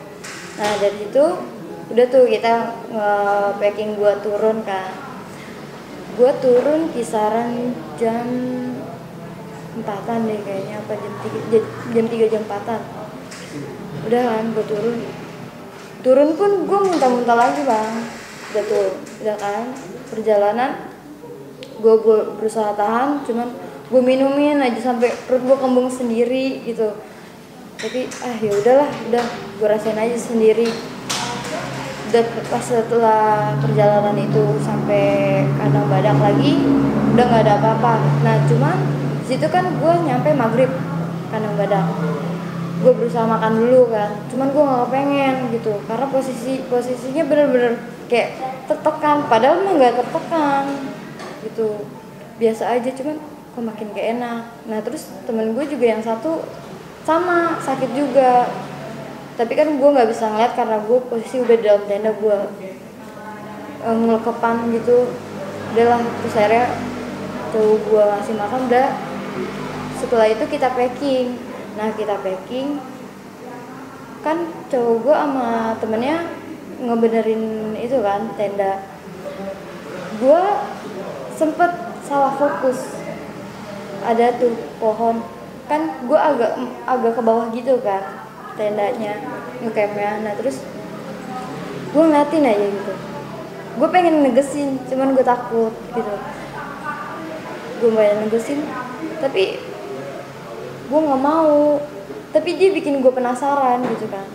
nah 0.56 0.72
dari 0.80 0.96
situ 1.04 1.26
udah 1.92 2.06
tuh 2.10 2.26
kita 2.26 2.54
nge-packing 2.90 4.00
gue 4.00 4.14
turun 4.24 4.64
kan 4.64 4.90
gue 6.16 6.32
turun 6.40 6.82
kisaran 6.96 7.76
jam 8.00 8.28
empatan 9.76 10.20
deh 10.32 10.40
kayaknya 10.40 10.80
apa 10.80 10.94
jam 10.96 11.14
tiga 11.20 11.60
jam 11.92 12.06
tiga 12.08 12.26
jam 12.32 12.42
empatan. 12.48 12.82
Udah 14.08 14.24
kan 14.24 14.46
gue 14.56 14.66
turun. 14.66 14.98
Turun 16.00 16.30
pun 16.40 16.52
gue 16.64 16.80
muntah-muntah 16.88 17.36
lagi 17.36 17.62
bang. 17.68 17.94
Udah 18.56 18.64
tuh 18.64 18.90
udah 19.20 19.36
kan 19.36 19.66
perjalanan. 20.08 20.72
Gue 21.84 21.96
berusaha 22.40 22.72
tahan 22.80 23.28
cuman 23.28 23.52
gue 23.92 24.02
minumin 24.02 24.64
aja 24.64 24.96
sampai 24.96 25.12
perut 25.28 25.44
gue 25.44 25.58
kembung 25.60 25.92
sendiri 25.92 26.64
gitu 26.64 26.96
tapi 27.76 28.08
ah 28.24 28.36
ya 28.40 28.52
udahlah 28.56 28.90
udah 29.12 29.26
gue 29.60 29.68
rasain 29.68 30.00
aja 30.00 30.16
sendiri. 30.16 30.70
Udah 32.12 32.24
pas 32.48 32.64
setelah 32.64 33.52
perjalanan 33.60 34.16
itu 34.16 34.44
sampai 34.64 35.44
kandang 35.60 35.92
badak 35.92 36.16
lagi 36.16 36.56
udah 37.12 37.26
nggak 37.28 37.44
ada 37.44 37.54
apa-apa. 37.60 37.94
Nah 38.24 38.36
cuman 38.48 38.78
situ 39.28 39.48
kan 39.52 39.68
gue 39.68 39.94
nyampe 40.08 40.32
maghrib 40.32 40.72
kandang 41.34 41.56
badak. 41.60 41.84
Gue 42.80 42.92
berusaha 42.96 43.28
makan 43.28 43.60
dulu 43.60 43.92
kan 43.92 44.16
cuman 44.32 44.48
gue 44.56 44.64
nggak 44.64 44.90
pengen 44.92 45.36
gitu. 45.52 45.74
Karena 45.84 46.08
posisi 46.08 46.64
posisinya 46.72 47.24
bener-bener 47.28 47.74
kayak 48.08 48.40
tertekan 48.72 49.28
padahal 49.28 49.66
mah 49.66 49.74
nggak 49.76 50.00
tertekan 50.00 50.64
gitu. 51.44 51.84
Biasa 52.40 52.80
aja 52.80 52.90
cuman 52.92 53.20
kok 53.56 53.64
makin 53.64 53.88
gak 53.96 54.08
enak. 54.20 54.44
Nah 54.68 54.80
terus 54.84 55.08
temen 55.24 55.56
gue 55.56 55.66
juga 55.68 55.86
yang 55.88 56.04
satu 56.04 56.44
sama 57.06 57.62
sakit 57.62 57.92
juga. 57.94 58.50
Tapi 59.38 59.54
kan 59.54 59.68
gue 59.78 59.90
nggak 59.94 60.10
bisa 60.10 60.26
ngeliat 60.32 60.54
karena 60.58 60.82
gue 60.82 61.00
posisi 61.06 61.40
udah 61.40 61.58
dalam 61.62 61.84
tenda 61.86 62.12
gue 62.18 62.38
e, 63.86 63.90
ngelekepan 63.94 64.56
gitu. 64.74 65.14
Udahlah 65.72 66.02
terus 66.02 66.36
akhirnya 66.36 66.66
tuh 67.54 67.78
gue 67.78 68.04
ngasih 68.04 68.36
makan 68.36 68.62
udah. 68.68 68.90
Setelah 70.02 70.28
itu 70.34 70.44
kita 70.50 70.74
packing. 70.74 71.38
Nah 71.78 71.94
kita 71.94 72.18
packing 72.20 72.82
kan 74.26 74.42
cowok 74.74 74.96
gue 75.06 75.16
sama 75.16 75.78
temennya 75.78 76.18
ngebenerin 76.82 77.76
itu 77.78 78.02
kan 78.02 78.34
tenda. 78.40 78.82
Gue 80.18 80.44
sempet 81.36 81.72
salah 82.08 82.34
fokus. 82.40 82.80
Ada 84.06 84.38
tuh 84.40 84.56
pohon 84.80 85.35
kan 85.66 85.82
gue 86.06 86.20
agak 86.20 86.62
agak 86.86 87.12
ke 87.18 87.22
bawah 87.26 87.50
gitu 87.50 87.82
kan 87.82 88.26
tendanya 88.54 89.18
ngecampnya 89.60 90.22
nah 90.22 90.34
terus 90.38 90.62
gue 91.96 92.04
ngeliatin 92.04 92.44
aja 92.44 92.68
gitu. 92.68 92.94
Gue 93.76 93.88
pengen 93.92 94.24
negesin 94.24 94.80
cuman 94.92 95.16
gue 95.16 95.24
takut 95.24 95.72
gitu. 95.96 96.16
Gue 97.80 97.90
pengen 97.96 98.28
negesin 98.28 98.60
tapi 99.24 99.60
gue 100.92 101.00
nggak 101.00 101.22
mau. 101.24 101.80
Tapi 102.36 102.50
dia 102.60 102.76
bikin 102.76 103.00
gue 103.00 103.12
penasaran 103.16 103.80
gitu 103.96 104.12
kan. 104.12 104.28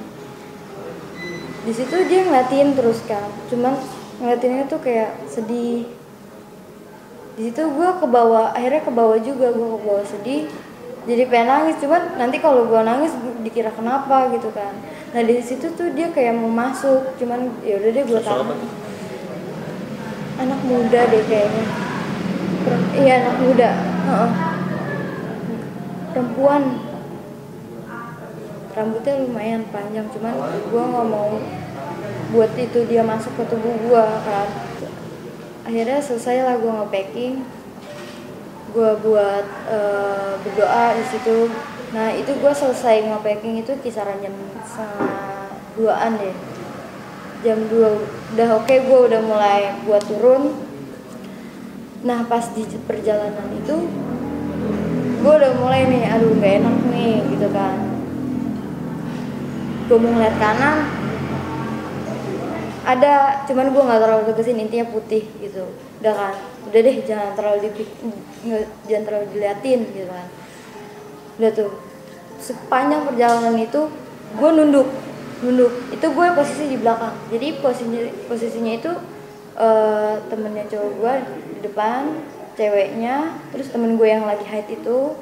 Di 1.69 1.73
situ 1.77 1.97
dia 2.09 2.25
ngeliatin 2.25 2.73
terus 2.73 3.05
kan 3.05 3.29
cuman 3.53 3.77
ngeliatinnya 4.25 4.65
tuh 4.65 4.81
kayak 4.81 5.21
sedih. 5.29 5.85
Di 7.37 7.53
situ 7.53 7.61
gue 7.61 7.89
ke 8.01 8.07
bawah 8.09 8.57
akhirnya 8.57 8.83
ke 8.85 8.93
bawah 8.93 9.21
juga 9.21 9.53
gue 9.53 9.69
ke 9.69 9.81
bawah 9.85 10.05
sedih 10.09 10.49
jadi 11.11 11.27
pengen 11.27 11.49
nangis 11.51 11.77
cuman 11.83 12.03
nanti 12.15 12.39
kalau 12.39 12.71
gue 12.71 12.81
nangis 12.87 13.11
dikira 13.43 13.75
kenapa 13.75 14.31
gitu 14.31 14.55
kan. 14.55 14.71
Nah 15.11 15.23
di 15.27 15.43
situ 15.43 15.75
tuh 15.75 15.91
dia 15.91 16.07
kayak 16.15 16.39
mau 16.39 16.47
masuk 16.47 17.19
cuman 17.19 17.51
ya 17.67 17.83
udah 17.83 17.91
deh 17.91 18.05
gue 18.07 18.21
tahu 18.23 18.47
anak 20.39 20.61
muda 20.63 21.01
deh 21.11 21.23
kayaknya. 21.27 21.67
Iya 22.95 23.13
anak 23.27 23.37
muda. 23.43 23.71
Uh-uh. 24.07 24.31
perempuan. 26.15 26.63
Rambutnya 28.71 29.15
lumayan 29.27 29.67
panjang 29.75 30.07
cuman 30.15 30.33
gue 30.47 30.83
nggak 30.95 31.07
mau 31.11 31.43
buat 32.31 32.55
itu 32.55 32.87
dia 32.87 33.03
masuk 33.03 33.35
ke 33.35 33.45
tubuh 33.51 33.75
gue 33.83 34.05
kan. 34.23 34.49
Akhirnya 35.67 35.99
selesai 35.99 36.47
lah 36.47 36.55
gue 36.63 36.71
nge-packing 36.71 37.43
gue 38.71 38.91
buat 39.03 39.47
uh, 39.67 40.39
berdoa 40.43 40.95
di 40.95 41.05
situ. 41.11 41.51
Nah 41.91 42.15
itu 42.15 42.31
gue 42.39 42.53
selesai 42.55 43.03
nge-packing 43.11 43.67
itu 43.67 43.75
kisaran 43.83 44.23
jam 44.23 44.35
setengah 44.63 45.51
duaan 45.75 46.15
deh. 46.19 46.37
Jam 47.43 47.59
dua 47.67 47.99
udah 48.37 48.49
oke 48.63 48.75
gue 48.75 48.99
udah 49.11 49.21
mulai 49.27 49.75
buat 49.83 50.03
turun. 50.07 50.55
Nah 52.07 52.25
pas 52.31 52.47
di 52.55 52.63
perjalanan 52.87 53.49
itu 53.59 53.91
gue 55.21 55.33
udah 55.37 55.53
mulai 55.61 55.85
nih 55.85 56.05
aduh 56.09 56.33
gak 56.39 56.55
enak 56.63 56.77
nih 56.95 57.15
gitu 57.35 57.49
kan. 57.51 57.79
Gue 59.91 59.99
mau 59.99 60.15
ngeliat 60.15 60.37
kanan. 60.39 60.79
Ada 62.81 63.45
cuman 63.47 63.71
gue 63.71 63.83
nggak 63.87 64.01
terlalu 64.03 64.25
tegesin 64.33 64.63
intinya 64.63 64.89
putih 64.89 65.27
gitu 65.39 65.90
udah 66.01 66.15
kan? 66.17 66.35
Udah 66.69 66.81
deh 66.81 66.97
jangan 67.05 67.37
terlalu 67.37 67.69
di 67.77 67.85
jangan 68.89 69.05
terlalu 69.05 69.27
diliatin 69.37 69.81
gitu 69.93 70.09
kan. 70.09 70.29
Udah 71.37 71.51
tuh 71.53 71.71
sepanjang 72.41 73.05
perjalanan 73.05 73.57
itu 73.61 73.81
gue 74.37 74.51
nunduk 74.51 74.89
nunduk. 75.45 75.73
Itu 75.93 76.07
gue 76.13 76.27
posisi 76.33 76.65
di 76.73 76.77
belakang. 76.81 77.17
Jadi 77.29 77.61
posisinya 77.61 78.03
posisinya 78.29 78.73
itu 78.77 78.93
uh, 79.61 80.17
temennya 80.33 80.65
cowok 80.73 80.91
gue 80.97 81.13
di 81.57 81.61
depan 81.69 82.03
ceweknya 82.57 83.41
terus 83.53 83.73
temen 83.73 83.97
gue 83.97 84.09
yang 84.09 84.29
lagi 84.29 84.45
haid 84.45 84.69
itu 84.69 85.17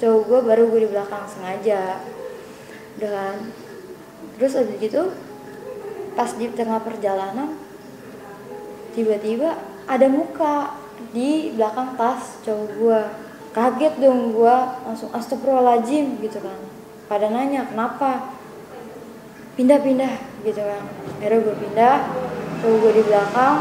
cowok 0.00 0.20
gue 0.24 0.40
baru 0.44 0.62
gue 0.72 0.80
di 0.84 0.90
belakang 0.90 1.24
sengaja. 1.28 2.00
Kan? 3.00 3.52
Terus 4.40 4.52
abis 4.56 4.76
gitu 4.80 5.12
pas 6.14 6.30
di 6.32 6.46
tengah 6.48 6.78
perjalanan 6.78 7.58
tiba-tiba 8.94 9.58
ada 9.84 10.06
muka 10.08 10.80
di 11.12 11.52
belakang 11.52 11.94
tas 11.94 12.40
cowok 12.42 12.68
gue 12.80 13.00
kaget 13.54 13.94
dong 14.02 14.34
gue 14.34 14.56
langsung 14.82 15.10
astagfirullahaladzim 15.14 16.18
gitu 16.24 16.42
kan. 16.42 16.58
Pada 17.06 17.30
nanya 17.30 17.68
kenapa? 17.68 18.34
Pindah-pindah 19.54 20.42
gitu 20.42 20.58
kan. 20.58 20.82
Akhirnya 21.20 21.38
gue 21.44 21.56
pindah 21.60 21.96
cowok 22.64 22.76
gue 22.80 22.92
di 22.98 23.02
belakang 23.06 23.56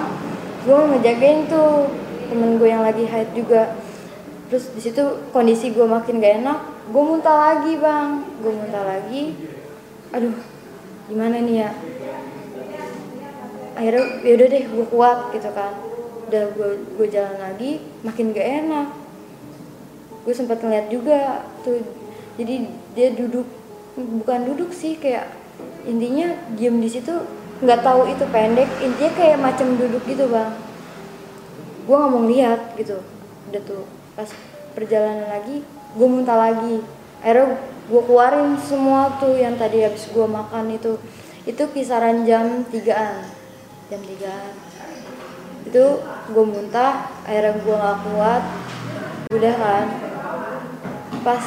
gue 0.63 0.79
ngejagain 0.95 1.39
tuh 1.51 1.91
temen 2.31 2.55
gue 2.55 2.69
yang 2.71 2.81
lagi 2.81 3.03
haid 3.03 3.29
juga. 3.36 3.75
Terus 4.47 4.71
di 4.73 4.81
situ 4.81 5.03
kondisi 5.36 5.75
gue 5.75 5.86
makin 5.86 6.23
gak 6.23 6.36
enak 6.41 6.59
gue 6.89 7.03
muntah 7.03 7.38
lagi 7.51 7.77
bang. 7.77 8.09
Gue 8.39 8.51
muntah 8.55 8.83
lagi. 8.88 9.36
Aduh 10.15 10.33
gimana 11.12 11.43
nih 11.43 11.67
ya? 11.67 11.71
Akhirnya 13.73 14.05
yaudah 14.23 14.47
deh 14.47 14.63
gue 14.71 14.86
kuat 14.88 15.19
gitu 15.36 15.51
kan 15.51 15.92
udah 16.33 16.49
gue 16.57 16.69
gue 16.97 17.07
jalan 17.13 17.37
lagi 17.37 17.77
makin 18.01 18.33
gak 18.33 18.65
enak. 18.65 18.89
Gue 20.25 20.33
sempat 20.33 20.65
ngeliat 20.65 20.89
juga 20.89 21.45
tuh 21.61 21.77
jadi 22.41 22.65
dia 22.97 23.13
duduk 23.13 23.45
bukan 23.93 24.49
duduk 24.49 24.73
sih 24.73 24.97
kayak 24.97 25.29
intinya 25.85 26.33
diem 26.57 26.81
di 26.81 26.89
situ 26.89 27.13
nggak 27.61 27.85
tahu 27.85 28.09
itu 28.09 28.25
pendek 28.33 28.65
intinya 28.81 29.13
kayak 29.13 29.37
macam 29.37 29.77
duduk 29.77 30.01
gitu 30.09 30.25
bang. 30.25 30.57
Gue 31.85 31.95
nggak 32.01 32.09
mau 32.09 32.25
lihat 32.25 32.73
gitu 32.81 32.97
udah 33.53 33.61
tuh. 33.61 33.85
Pas 34.17 34.33
perjalanan 34.73 35.29
lagi 35.29 35.61
gue 35.69 36.07
muntah 36.09 36.49
lagi. 36.49 36.81
Akhirnya 37.21 37.61
gue 37.93 38.01
keluarin 38.09 38.57
semua 38.57 39.21
tuh 39.21 39.37
yang 39.37 39.53
tadi 39.53 39.85
habis 39.85 40.09
gue 40.09 40.25
makan 40.25 40.73
itu. 40.73 40.97
Itu 41.45 41.69
kisaran 41.69 42.25
jam 42.25 42.65
tigaan 42.73 43.21
jam 43.93 44.01
3 44.01 44.72
itu 45.63 45.86
gue 46.04 46.45
muntah 46.45 47.10
akhirnya 47.23 47.60
gue 47.60 47.76
gak 47.76 47.99
kuat. 48.08 48.43
Udah 49.32 49.54
kan. 49.58 49.86
Pas 51.23 51.45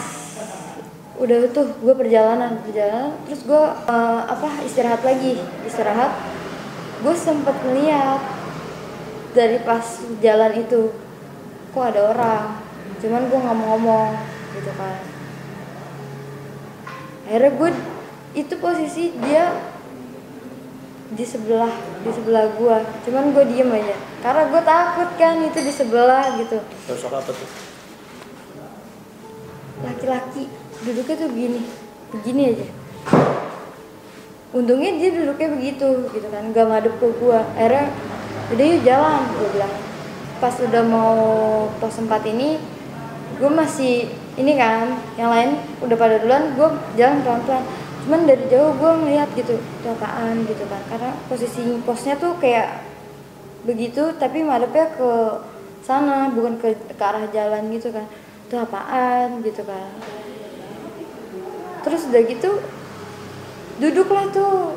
udah 1.17 1.37
tuh 1.53 1.73
gue 1.81 1.95
perjalanan 1.97 2.61
perjalanan. 2.65 3.17
Terus 3.29 3.45
gue 3.45 3.65
uh, 3.89 4.21
apa 4.25 4.65
istirahat 4.65 5.05
lagi. 5.05 5.41
Istirahat. 5.69 6.13
Gue 7.05 7.15
sempet 7.15 7.55
ngeliat 7.61 8.21
dari 9.37 9.61
pas 9.61 9.85
jalan 10.25 10.53
itu 10.57 10.93
kok 11.77 11.85
ada 11.93 12.01
orang. 12.17 12.45
Cuman 13.05 13.29
gue 13.29 13.39
nggak 13.39 13.57
mau 13.57 13.77
ngomong 13.77 14.17
gitu 14.57 14.73
kan. 14.81 14.97
Akhirnya 17.29 17.53
gue 17.53 17.71
itu 18.37 18.55
posisi 18.61 19.13
dia 19.21 19.76
di 21.15 21.23
sebelah 21.23 21.71
di 22.03 22.11
sebelah 22.11 22.51
gua. 22.59 22.83
Cuman 23.07 23.31
gue 23.31 23.45
diem 23.55 23.71
aja. 23.71 23.95
Karena 24.25 24.43
gue 24.51 24.63
takut 24.67 25.09
kan 25.15 25.39
itu 25.45 25.59
di 25.63 25.73
sebelah 25.73 26.35
gitu. 26.41 26.59
Sosok 26.91 27.23
apa 27.23 27.31
tuh? 27.31 27.51
Laki-laki 29.87 30.51
duduknya 30.83 31.15
tuh 31.15 31.29
begini 31.31 31.61
begini 32.11 32.43
aja. 32.51 32.67
Untungnya 34.57 34.91
dia 34.99 35.11
duduknya 35.15 35.49
begitu 35.55 35.89
gitu 36.11 36.27
kan. 36.33 36.51
Gak 36.51 36.67
ngadep 36.67 36.95
ke 36.99 37.07
gua. 37.23 37.47
Akhirnya 37.55 37.93
udah 38.51 38.65
yuk 38.67 38.81
jalan 38.83 39.23
gue 39.39 39.49
bilang. 39.55 39.75
Pas 40.43 40.55
udah 40.59 40.83
mau 40.85 41.15
pos 41.79 41.95
tempat 41.95 42.27
ini 42.27 42.59
gue 43.37 43.51
masih 43.53 44.09
ini 44.37 44.53
kan 44.57 44.97
yang 45.21 45.29
lain 45.29 45.61
udah 45.85 45.97
pada 45.97 46.17
duluan 46.21 46.57
gue 46.57 46.69
jalan 46.97 47.21
pelan-pelan 47.21 47.65
cuman 48.07 48.23
dari 48.23 48.47
jauh 48.47 48.71
gue 48.79 48.93
ngeliat 49.03 49.35
gitu 49.35 49.59
itu 49.59 49.87
apaan 49.91 50.47
gitu 50.47 50.63
kan. 50.71 50.79
Karena 50.87 51.11
posisi 51.27 51.59
posnya 51.83 52.15
tuh 52.15 52.39
kayak 52.39 52.87
begitu 53.67 54.15
tapi 54.15 54.47
madepnya 54.47 54.95
ke 54.95 55.11
sana 55.83 56.31
bukan 56.31 56.55
ke, 56.63 56.79
ke 56.95 57.03
arah 57.03 57.27
jalan 57.35 57.67
gitu 57.75 57.91
kan. 57.91 58.07
Itu 58.47 58.63
apaan 58.63 59.43
gitu 59.43 59.67
kan. 59.67 59.91
Terus 61.83 62.07
udah 62.07 62.23
gitu 62.31 62.51
duduklah 63.83 64.31
tuh 64.31 64.71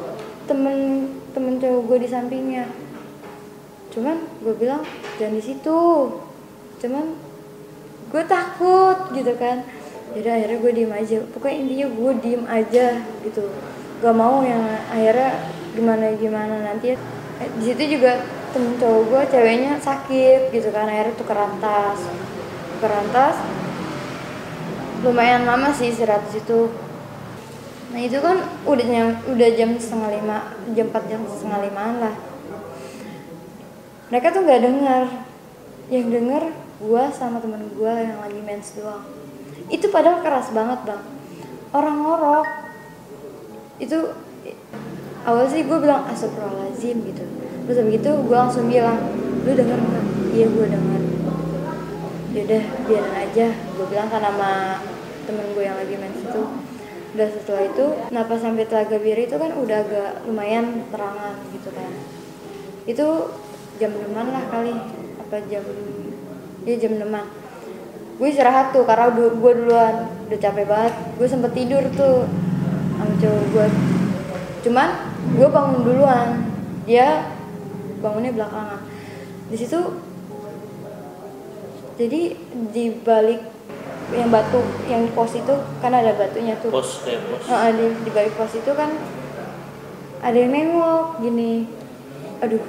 temen 0.49 1.07
temen 1.29 1.61
cowok 1.61 1.81
gue 1.85 1.97
di 2.01 2.09
sampingnya. 2.09 2.65
Cuman 3.93 4.25
gue 4.41 4.57
bilang 4.57 4.81
jangan 5.21 5.37
di 5.37 5.43
situ. 5.45 5.81
Cuman 6.81 7.13
gue 8.09 8.23
takut 8.25 9.13
gitu 9.13 9.37
kan 9.37 9.61
jadi 10.13 10.27
akhirnya 10.41 10.57
gue 10.57 10.71
diem 10.73 10.93
aja. 10.93 11.17
Pokoknya 11.29 11.57
intinya 11.61 11.87
gue 11.93 12.11
diem 12.23 12.43
aja 12.49 12.85
gitu. 13.21 13.43
Gak 13.99 14.15
mau 14.15 14.41
yang 14.41 14.63
akhirnya 14.89 15.31
gimana 15.77 16.05
gimana 16.17 16.55
nanti 16.65 16.97
eh, 17.39 17.49
di 17.59 17.63
situ 17.63 17.99
juga 17.99 18.25
temen 18.49 18.73
cowok 18.81 19.01
gue 19.05 19.21
ceweknya 19.29 19.77
sakit 19.77 20.49
gitu 20.49 20.69
kan. 20.73 20.89
Akhirnya 20.89 21.13
tuh 21.13 21.27
kerantas 21.27 21.99
kerantas 22.79 23.35
lumayan 25.05 25.45
lama 25.45 25.69
sih 25.75 25.93
istirahat 25.93 26.25
situ. 26.33 26.73
Nah 27.89 28.01
itu 28.05 28.21
kan 28.21 28.37
udah 28.69 28.85
nyam, 28.85 29.09
udah 29.29 29.49
jam 29.57 29.73
setengah 29.77 30.09
lima 30.13 30.37
jam 30.77 30.87
empat 30.89 31.03
jam 31.09 31.21
setengah 31.25 31.59
limaan 31.69 31.95
lah. 32.01 32.15
Mereka 34.09 34.33
tuh 34.33 34.41
nggak 34.41 34.61
dengar 34.65 35.03
yang 35.89 36.07
denger 36.09 36.43
gue 36.79 37.03
sama 37.13 37.37
temen 37.41 37.65
gue 37.73 37.93
yang 37.93 38.17
lagi 38.21 38.39
mens 38.45 38.73
doang 38.77 39.19
itu 39.69 39.86
padahal 39.93 40.25
keras 40.25 40.49
banget 40.49 40.79
bang. 40.86 41.03
Orang 41.69 42.01
ngorok. 42.01 42.47
Itu 43.79 44.12
awal 45.23 45.45
sih 45.47 45.63
gue 45.63 45.77
bilang 45.77 46.10
astagfirullahaladzim 46.10 46.97
gitu. 47.05 47.23
Terus 47.69 47.77
habis 47.86 47.95
itu 48.01 48.12
gue 48.12 48.38
langsung 48.38 48.65
bilang 48.65 48.97
lu 49.45 49.51
denger 49.53 49.77
nggak? 49.77 50.05
Iya 50.34 50.47
gue 50.49 50.65
denger. 50.67 51.01
Yaudah 52.29 52.63
biarin 52.86 53.15
aja 53.15 53.47
gue 53.53 53.86
bilang 53.89 54.10
kan 54.10 54.21
sama 54.21 54.82
temen 55.25 55.45
gue 55.53 55.63
yang 55.65 55.77
lagi 55.77 55.97
mens 55.97 56.17
itu 56.21 56.41
udah 57.10 57.25
setelah 57.25 57.65
itu 57.65 57.86
pas 58.10 58.38
sampai 58.38 58.69
telaga 58.69 59.01
biru 59.01 59.21
itu 59.25 59.34
kan 59.34 59.51
udah 59.58 59.77
agak 59.82 60.12
lumayan 60.25 60.86
terangan 60.89 61.38
gitu 61.53 61.69
kan. 61.73 61.91
Itu 62.86 63.08
jam 63.77 63.93
6 63.93 64.13
lah 64.13 64.43
kali. 64.49 64.73
Apa 65.21 65.45
jam 65.45 65.62
ya 66.65 66.75
jam 66.77 66.97
6 66.97 67.05
gue 68.19 68.27
istirahat 68.27 68.75
tuh 68.75 68.84
karena 68.84 69.15
gue 69.15 69.51
duluan. 69.55 69.95
Udah 70.27 70.39
capek 70.39 70.67
banget. 70.67 70.93
Gue 71.15 71.27
sempet 71.32 71.55
tidur 71.55 71.84
tuh 71.95 72.27
sama 72.99 73.15
cowok 73.15 73.43
gue 73.55 73.67
cuman 74.60 74.89
gue 75.39 75.47
bangun 75.47 75.82
duluan. 75.88 76.29
Dia 76.84 77.32
bangunnya 78.03 78.36
belakangan. 78.36 78.84
Di 79.47 79.55
situ 79.55 79.79
jadi 81.99 82.36
di 82.71 82.86
balik 83.03 83.43
yang 84.10 84.32
batu 84.34 84.63
yang 84.89 85.05
di 85.05 85.12
pos 85.13 85.36
itu 85.36 85.55
kan 85.79 85.91
ada 85.95 86.15
batunya 86.15 86.60
tuh. 86.60 86.71
Pos 86.71 87.03
kayak 87.08 87.23
pos. 87.27 87.43
Nah, 87.47 87.71
di, 87.71 87.86
di 88.03 88.10
balik 88.12 88.34
pos 88.36 88.51
itu 88.55 88.71
kan 88.75 88.91
ada 90.19 90.36
yang 90.36 90.51
nengok 90.51 91.23
gini. 91.23 91.67
Aduh. 92.43 92.63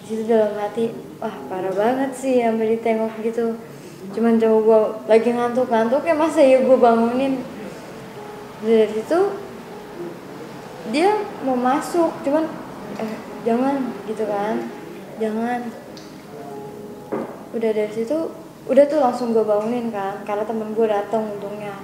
Di 0.00 0.04
situ 0.04 0.22
dalam 0.24 0.56
hati 0.56 0.88
wah 1.20 1.36
parah 1.50 1.74
banget 1.74 2.10
sih 2.14 2.40
sampai 2.40 2.78
ditengok 2.78 3.12
gitu 3.20 3.58
cuman 4.08 4.40
cowok 4.40 4.60
gue 4.64 4.80
lagi 5.10 5.30
ngantuk-ngantuk 5.36 6.02
ya 6.04 6.14
masa 6.16 6.40
ya 6.40 6.64
gue 6.64 6.78
bangunin? 6.78 7.44
Dari 8.64 8.90
situ 8.90 9.18
dia 10.88 11.12
mau 11.44 11.54
masuk 11.54 12.10
cuman 12.24 12.48
eh 12.98 13.14
jangan 13.44 13.92
gitu 14.08 14.24
kan? 14.24 14.66
Jangan. 15.20 15.68
Udah 17.52 17.70
dari 17.72 17.92
situ 17.92 18.32
udah 18.68 18.84
tuh 18.84 19.00
langsung 19.00 19.32
gue 19.36 19.44
bangunin 19.44 19.92
kan 19.92 20.24
karena 20.24 20.44
temen 20.48 20.72
gue 20.72 20.86
datang 20.88 21.28
untungnya. 21.38 21.76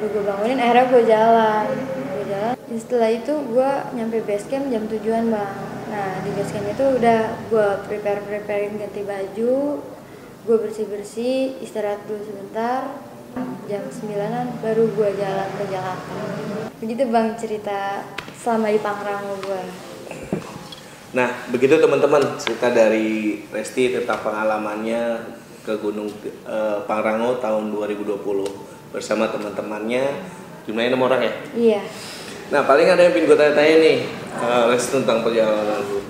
Udah 0.00 0.08
gue 0.08 0.24
bangunin 0.24 0.58
akhirnya 0.58 0.84
gue 0.88 1.02
jalan. 1.04 1.66
Gue 2.12 2.24
jalan. 2.32 2.54
Setelah 2.74 3.10
itu 3.12 3.32
gue 3.54 3.70
nyampe 3.94 4.18
base 4.24 4.48
camp 4.50 4.66
jam 4.72 4.88
tujuan 4.88 5.30
bang. 5.30 5.56
Nah 5.92 6.10
di 6.26 6.30
base 6.34 6.50
camp 6.50 6.66
itu 6.66 6.84
udah 6.98 7.20
gue 7.52 7.68
prepare 7.86 8.20
preparein 8.24 8.80
ganti 8.80 9.06
baju 9.06 9.84
gue 10.44 10.56
bersih 10.60 10.84
bersih 10.92 11.56
istirahat 11.64 12.04
dulu 12.04 12.20
sebentar 12.20 13.00
jam 13.64 13.80
9an 13.88 14.60
baru 14.60 14.84
gue 14.92 15.08
jalan 15.16 15.48
ke 15.56 15.64
Jakarta 15.72 16.16
begitu 16.84 17.02
bang 17.08 17.32
cerita 17.32 18.04
selama 18.36 18.68
di 18.68 18.80
Pangrango 18.80 19.40
gue 19.40 19.64
Nah, 21.14 21.30
begitu 21.46 21.78
teman-teman 21.78 22.34
cerita 22.42 22.74
dari 22.74 23.38
Resti 23.54 23.94
tentang 23.94 24.18
pengalamannya 24.26 25.22
ke 25.62 25.78
Gunung 25.78 26.10
eh, 26.26 26.78
Pangrango 26.90 27.38
tahun 27.38 27.70
2020 27.70 28.18
bersama 28.90 29.30
teman-temannya. 29.30 30.10
Jumlahnya 30.66 30.90
enam 30.90 31.06
orang 31.06 31.22
ya. 31.22 31.32
iya 31.54 31.82
Nah, 32.50 32.66
paling 32.66 32.90
ada 32.90 32.98
yang 33.06 33.14
ingin 33.14 33.30
gue 33.30 33.38
tanya-tanya 33.38 33.76
nih, 33.78 33.98
eh, 34.42 34.62
Resti 34.74 35.06
tentang 35.06 35.22
perjalanan 35.22 35.86
lu. 35.86 36.03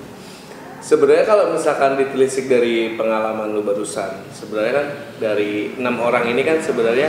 Sebenarnya 0.84 1.24
kalau 1.24 1.56
misalkan 1.56 1.96
ditelisik 1.96 2.44
dari 2.44 2.92
pengalaman 2.92 3.56
lu 3.56 3.64
barusan, 3.64 4.20
sebenarnya 4.36 4.72
kan 4.76 4.86
dari 5.16 5.72
enam 5.80 5.96
orang 5.96 6.28
ini 6.28 6.44
kan 6.44 6.60
sebenarnya 6.60 7.08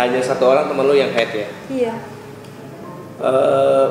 hanya 0.00 0.24
satu 0.24 0.48
orang 0.48 0.72
teman 0.72 0.88
lu 0.88 0.96
yang 0.96 1.12
head 1.12 1.28
ya. 1.28 1.48
iya. 1.68 1.94
Eh, 3.20 3.88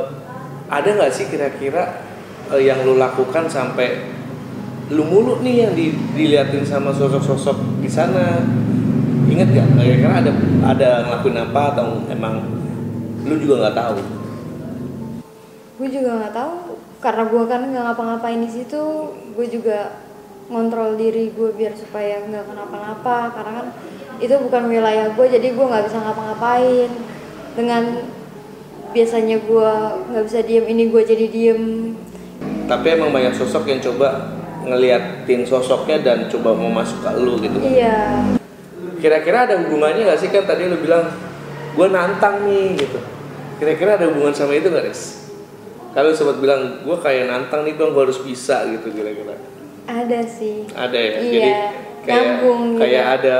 ada 0.65 0.89
nggak 0.89 1.13
sih 1.13 1.29
kira-kira 1.29 2.01
eh, 2.49 2.65
yang 2.65 2.81
lu 2.81 2.97
lakukan 2.97 3.45
sampai 3.45 4.01
lu 4.89 5.05
mulu 5.05 5.45
nih 5.45 5.69
yang 5.69 5.77
di, 5.77 5.93
diliatin 6.17 6.65
sama 6.65 6.89
sosok-sosok 6.89 7.85
di 7.85 7.89
sana? 7.89 8.41
Inget 9.29 9.53
gak 9.53 9.77
kira-kira 9.77 10.25
ada 10.25 10.31
ada 10.73 10.89
ngelakuin 11.05 11.37
apa 11.37 11.61
atau 11.77 12.01
emang 12.09 12.41
lu 13.29 13.37
juga 13.37 13.61
nggak 13.61 13.77
tahu? 13.77 13.97
Gue 15.77 15.87
juga 15.93 16.17
nggak 16.17 16.33
tahu 16.33 16.68
karena 16.99 17.23
gue 17.31 17.43
kan 17.47 17.61
nggak 17.63 17.83
ngapa-ngapain 17.83 18.43
di 18.43 18.51
situ 18.51 18.81
gue 19.35 19.47
juga 19.47 20.03
ngontrol 20.49 20.99
diri 20.99 21.31
gue 21.31 21.49
biar 21.55 21.77
supaya 21.77 22.19
nggak 22.25 22.49
kenapa-napa 22.49 23.31
karena 23.37 23.51
kan 23.63 23.67
itu 24.19 24.35
bukan 24.35 24.67
wilayah 24.67 25.15
gue 25.15 25.25
jadi 25.31 25.47
gue 25.55 25.65
nggak 25.65 25.85
bisa 25.87 25.97
ngapa-ngapain. 26.03 26.91
Dengan 27.55 27.83
biasanya 28.91 29.37
gue 29.43 29.71
nggak 30.11 30.23
bisa 30.27 30.39
diem 30.43 30.65
ini 30.67 30.83
gue 30.91 31.01
jadi 31.07 31.25
diem. 31.31 31.63
Tapi 32.67 32.85
emang 32.93 33.15
banyak 33.15 33.33
sosok 33.33 33.65
yang 33.65 33.79
coba 33.81 34.37
ngeliatin 34.67 35.47
sosoknya 35.47 35.97
dan 36.03 36.27
coba 36.27 36.53
mau 36.53 36.69
masuk 36.69 37.01
ke 37.01 37.09
lu 37.17 37.39
gitu. 37.41 37.57
Iya. 37.63 38.21
Kira-kira 38.99 39.47
ada 39.47 39.55
hubungannya 39.63 40.11
gak 40.11 40.19
sih? 40.19 40.27
Kan 40.29 40.43
tadi 40.43 40.67
lu 40.67 40.77
bilang 40.83 41.07
gue 41.73 41.87
nantang 41.87 42.43
nih 42.43 42.75
gitu. 42.75 42.99
Kira-kira 43.57 43.95
ada 43.95 44.11
hubungan 44.11 44.35
sama 44.35 44.59
itu 44.59 44.67
gak 44.67 44.85
Res? 44.85 45.28
Kalau 45.89 46.09
sempat 46.11 46.37
bilang 46.37 46.61
gue 46.79 46.97
kayak 46.97 47.25
nantang 47.25 47.61
nih 47.61 47.73
bang 47.73 47.89
gue 47.89 48.03
harus 48.03 48.19
bisa 48.19 48.67
gitu 48.67 48.87
kira-kira 48.89 49.35
ada 49.85 50.19
sih 50.21 50.69
ada 50.71 50.93
ya 50.93 51.11
Iya, 51.11 51.21
jadi 51.25 51.51
kayak 51.99 52.07
nyambung 52.07 52.61
gitu. 52.67 52.79
kayak 52.79 53.05
ada 53.15 53.37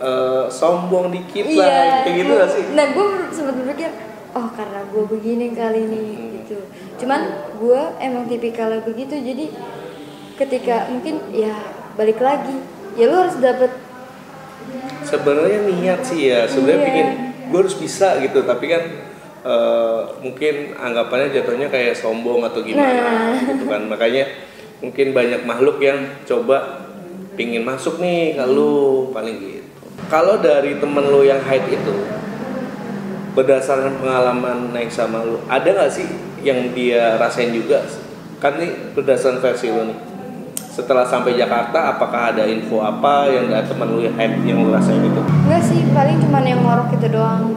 eh, 0.00 0.44
sombong 0.48 1.06
dikit 1.10 1.44
iya 1.44 1.60
lah 1.60 1.84
kayak 2.02 2.14
gitu 2.16 2.32
gak 2.32 2.50
sih 2.50 2.64
nah 2.72 2.86
gue 2.88 3.04
sempat 3.30 3.54
berpikir 3.54 3.90
oh 4.30 4.48
karena 4.50 4.80
gue 4.86 5.04
begini 5.08 5.46
kali 5.52 5.80
ini 5.84 6.00
Hmm. 6.00 6.28
gitu 6.38 6.58
cuman 6.96 7.20
gue 7.56 7.80
emang 7.98 8.24
tipikalnya 8.26 8.80
begitu 8.80 9.14
jadi 9.14 9.46
ketika 10.36 10.88
mungkin 10.88 11.20
ya 11.30 11.52
balik 11.92 12.18
lagi 12.18 12.54
ya 12.94 13.06
lu 13.06 13.16
harus 13.18 13.36
dapet 13.36 13.70
sebenarnya 15.02 15.58
niat 15.64 16.00
sih 16.02 16.20
ya 16.24 16.46
sebenarnya 16.46 16.78
Iya. 16.78 16.86
bikin 16.86 17.06
gue 17.50 17.58
harus 17.58 17.76
bisa 17.76 18.14
gitu 18.20 18.40
tapi 18.42 18.64
kan 18.66 18.82
eh, 19.40 20.00
mungkin 20.20 20.76
anggapannya 20.76 21.32
jatuhnya 21.32 21.68
kayak 21.68 21.96
sombong 21.96 22.44
atau 22.44 22.60
gimana 22.60 22.92
Nah. 22.92 23.40
gitu 23.46 23.64
kan. 23.66 23.88
Makanya 23.88 24.24
mungkin 24.80 25.12
banyak 25.12 25.44
makhluk 25.44 25.80
yang 25.80 25.98
coba 26.24 26.88
pingin 27.34 27.64
masuk 27.64 27.96
nih 27.98 28.36
ke 28.36 28.44
lu 28.44 29.08
paling 29.10 29.36
gitu. 29.40 29.64
Kalau 30.08 30.40
dari 30.40 30.76
temen 30.76 31.04
lu 31.06 31.22
yang 31.22 31.40
hide 31.40 31.70
itu 31.70 31.94
berdasarkan 33.30 34.02
pengalaman 34.02 34.74
naik 34.74 34.90
sama 34.90 35.22
lu 35.22 35.38
ada 35.46 35.64
nggak 35.64 35.92
sih 35.92 36.08
yang 36.42 36.72
dia 36.74 37.16
rasain 37.16 37.52
juga? 37.52 37.84
Kan 38.40 38.56
nih 38.58 38.92
berdasarkan 38.92 39.40
versi 39.40 39.68
lu 39.68 39.84
nih. 39.86 39.98
Setelah 40.70 41.04
sampai 41.04 41.36
Jakarta 41.36 41.92
apakah 41.92 42.32
ada 42.32 42.46
info 42.46 42.80
apa 42.80 43.28
yang 43.28 43.48
dari 43.48 43.66
teman 43.66 43.88
lu 43.90 44.00
yang 44.00 44.16
hype 44.16 44.36
yang 44.44 44.64
lu 44.64 44.72
rasain 44.72 45.00
itu? 45.00 45.20
Enggak 45.46 45.62
sih 45.64 45.80
paling 45.92 46.16
cuman 46.20 46.44
yang 46.44 46.60
ngorok 46.64 46.88
itu 46.96 47.06
doang 47.08 47.52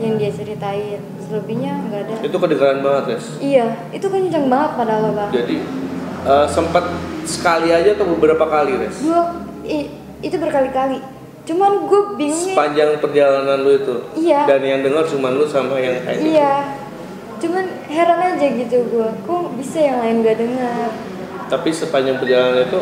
yang 0.00 0.14
dia 0.16 0.30
ceritain 0.32 1.00
selebihnya 1.30 1.72
enggak 1.86 2.00
ada. 2.10 2.14
Itu 2.26 2.36
kedengaran 2.42 2.78
banget 2.82 3.04
guys 3.14 3.26
iya 3.38 3.66
itu 3.94 4.06
kan 4.10 4.18
kenceng 4.26 4.46
banget 4.50 4.70
padahal 4.74 5.00
lo 5.06 5.10
bang 5.14 5.30
jadi 5.30 5.56
eh, 6.26 6.46
sempat 6.50 6.84
sekali 7.22 7.68
aja 7.70 7.90
atau 7.94 8.06
beberapa 8.18 8.44
kali 8.50 8.72
res 8.82 8.98
gue 8.98 9.22
itu 10.20 10.36
berkali-kali. 10.36 11.00
Cuman 11.48 11.88
gue 11.88 12.00
bingungnya 12.20 12.52
sepanjang 12.52 12.90
perjalanan 13.00 13.58
lu 13.64 13.72
itu? 13.72 13.96
Iya. 14.28 14.44
dan 14.44 14.60
yang 14.60 14.84
dengar 14.84 15.08
cuma 15.08 15.32
lu 15.32 15.48
sama 15.48 15.80
yang 15.80 15.96
hype 16.04 16.20
itu. 16.20 16.36
iya. 16.36 16.76
Cuman 17.40 17.64
heran 17.88 18.20
aja 18.36 18.46
gitu 18.52 18.76
gue 18.92 19.08
kok 19.24 19.42
bisa 19.56 19.78
yang 19.80 20.04
lain 20.04 20.20
gak 20.20 20.38
dengar 20.44 20.92
tapi 21.50 21.74
sepanjang 21.74 22.22
perjalanan 22.22 22.62
itu 22.62 22.80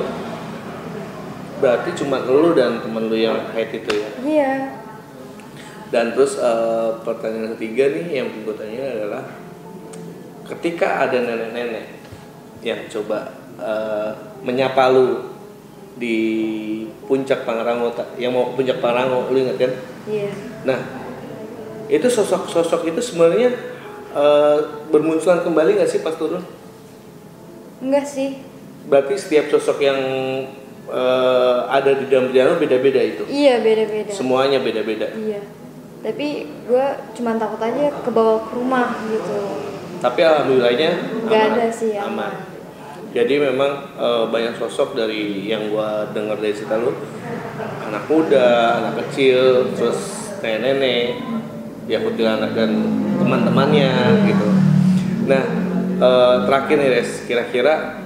berarti 1.58 1.90
cuma 1.96 2.20
lu 2.22 2.52
dan 2.52 2.84
temen 2.84 3.08
lu 3.08 3.16
yang 3.16 3.48
hype 3.56 3.72
itu 3.72 3.90
ya? 3.96 4.08
Iya 4.22 4.52
Dan 5.88 6.12
terus 6.12 6.36
eh, 6.36 6.90
pertanyaan 7.00 7.56
ketiga 7.56 7.88
nih 7.88 8.06
yang 8.14 8.28
gue 8.38 8.52
tanya 8.52 8.84
adalah 8.90 9.24
ketika 10.46 11.04
ada 11.04 11.16
nenek-nenek 11.18 11.86
yang 12.60 12.80
coba 12.86 13.32
eh, 13.56 14.10
menyapa 14.40 14.88
lu 14.88 15.32
di 15.94 16.16
puncak 17.04 17.42
Pangrango 17.42 17.90
yang 18.16 18.30
mau 18.30 18.52
ke 18.52 18.62
puncak 18.62 18.78
Pangrango 18.78 19.28
lu 19.28 19.38
inget 19.38 19.58
kan 19.58 19.72
Iya. 20.04 20.32
nah 20.64 20.78
itu 21.86 22.04
sosok-sosok 22.06 22.86
itu 22.86 23.00
sebenarnya 23.02 23.52
eh, 24.10 24.58
bermunculan 24.88 25.40
kembali 25.40 25.74
nggak 25.74 25.90
sih 25.90 26.00
pas 26.00 26.14
turun 26.14 26.44
Enggak 27.78 28.04
sih. 28.04 28.40
berarti 28.84 29.14
setiap 29.14 29.48
sosok 29.48 29.78
yang 29.80 29.98
eh, 30.86 31.58
ada 31.66 31.92
di 31.92 32.06
dalam 32.06 32.28
perjalanan 32.28 32.56
beda-beda 32.58 33.00
itu 33.00 33.24
Iya 33.26 33.58
beda-beda. 33.58 34.10
semuanya 34.10 34.58
beda-beda 34.58 35.08
Iya. 35.12 35.40
Tapi 35.98 36.28
gue 36.64 36.86
cuma 37.18 37.34
takut 37.34 37.58
aja 37.58 37.90
ke 37.90 38.10
bawah 38.10 38.46
ke 38.46 38.52
rumah 38.54 38.94
gitu. 39.10 39.38
tapi 39.98 40.22
alhamdulillahnya 40.22 40.90
Nggak 41.26 41.42
ada 41.52 41.66
sih, 41.74 41.98
aman. 41.98 42.30
aman. 42.30 42.32
Jadi 43.10 43.34
memang 43.42 43.98
eh, 43.98 44.24
banyak 44.30 44.54
sosok 44.54 44.94
dari 44.94 45.50
yang 45.50 45.74
gua 45.74 46.06
dengar 46.14 46.38
dari 46.38 46.54
cerita 46.54 46.78
lu 46.78 46.94
anak 47.82 48.06
muda, 48.06 48.78
anak 48.78 48.94
kecil, 49.02 49.74
terus 49.74 49.98
nenek-nenek, 50.38 51.18
ya 51.90 51.98
kuntilanak 51.98 52.54
dan 52.54 52.78
teman-temannya 53.18 53.90
gitu. 54.30 54.48
Nah 55.26 55.42
eh, 55.98 56.36
terakhir 56.46 56.76
nih 56.78 56.90
Res, 56.94 57.10
kira-kira 57.26 57.98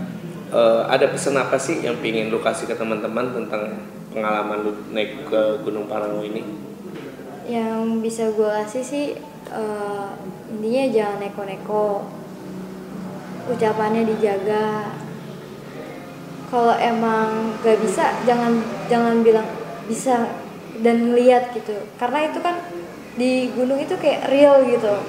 eh, 0.48 0.83
ada 0.88 1.12
pesan 1.12 1.37
apa 1.37 1.61
sih 1.61 1.85
yang 1.85 2.00
pingin 2.00 2.33
lu 2.33 2.40
kasih 2.40 2.64
ke 2.64 2.72
teman-teman 2.72 3.37
tentang 3.37 3.85
pengalaman 4.16 4.64
lu 4.64 4.72
naik 4.96 5.28
ke 5.28 5.61
Gunung 5.61 5.92
Parango 5.92 6.24
ini? 6.24 6.71
Yang 7.46 7.78
bisa 8.02 8.24
gue 8.35 8.46
kasih 8.46 8.85
sih 8.85 9.07
eh, 9.50 10.09
intinya 10.52 10.85
jangan 10.92 11.18
neko-neko. 11.22 12.07
Ucapannya 13.50 14.07
dijaga. 14.07 14.94
Kalau 16.52 16.76
emang 16.76 17.57
gak 17.64 17.81
bisa 17.81 18.12
jangan 18.28 18.61
jangan 18.87 19.24
bilang 19.24 19.48
bisa 19.88 20.31
dan 20.85 21.16
lihat 21.16 21.50
gitu. 21.57 21.74
Karena 21.96 22.28
itu 22.28 22.38
kan 22.44 22.61
di 23.16 23.50
gunung 23.57 23.81
itu 23.81 23.96
kayak 23.98 24.31
real 24.31 24.62
gitu. 24.68 25.02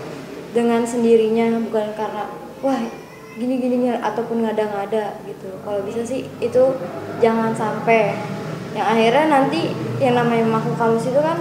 Dengan 0.53 0.85
sendirinya 0.85 1.57
bukan 1.69 1.97
karena 1.97 2.29
wah 2.61 2.79
gini 3.33 3.57
gini 3.57 3.89
ataupun 3.93 4.45
ngada-ngada 4.45 5.17
gitu. 5.25 5.49
Kalau 5.65 5.81
bisa 5.85 6.05
sih 6.05 6.25
itu 6.41 6.63
jangan 7.21 7.53
sampai 7.53 8.13
yang 8.73 8.87
akhirnya 8.89 9.25
nanti 9.29 9.69
yang 10.01 10.17
namanya 10.17 10.49
makhluk 10.49 10.77
halus 10.81 11.05
itu 11.05 11.21
kan 11.21 11.37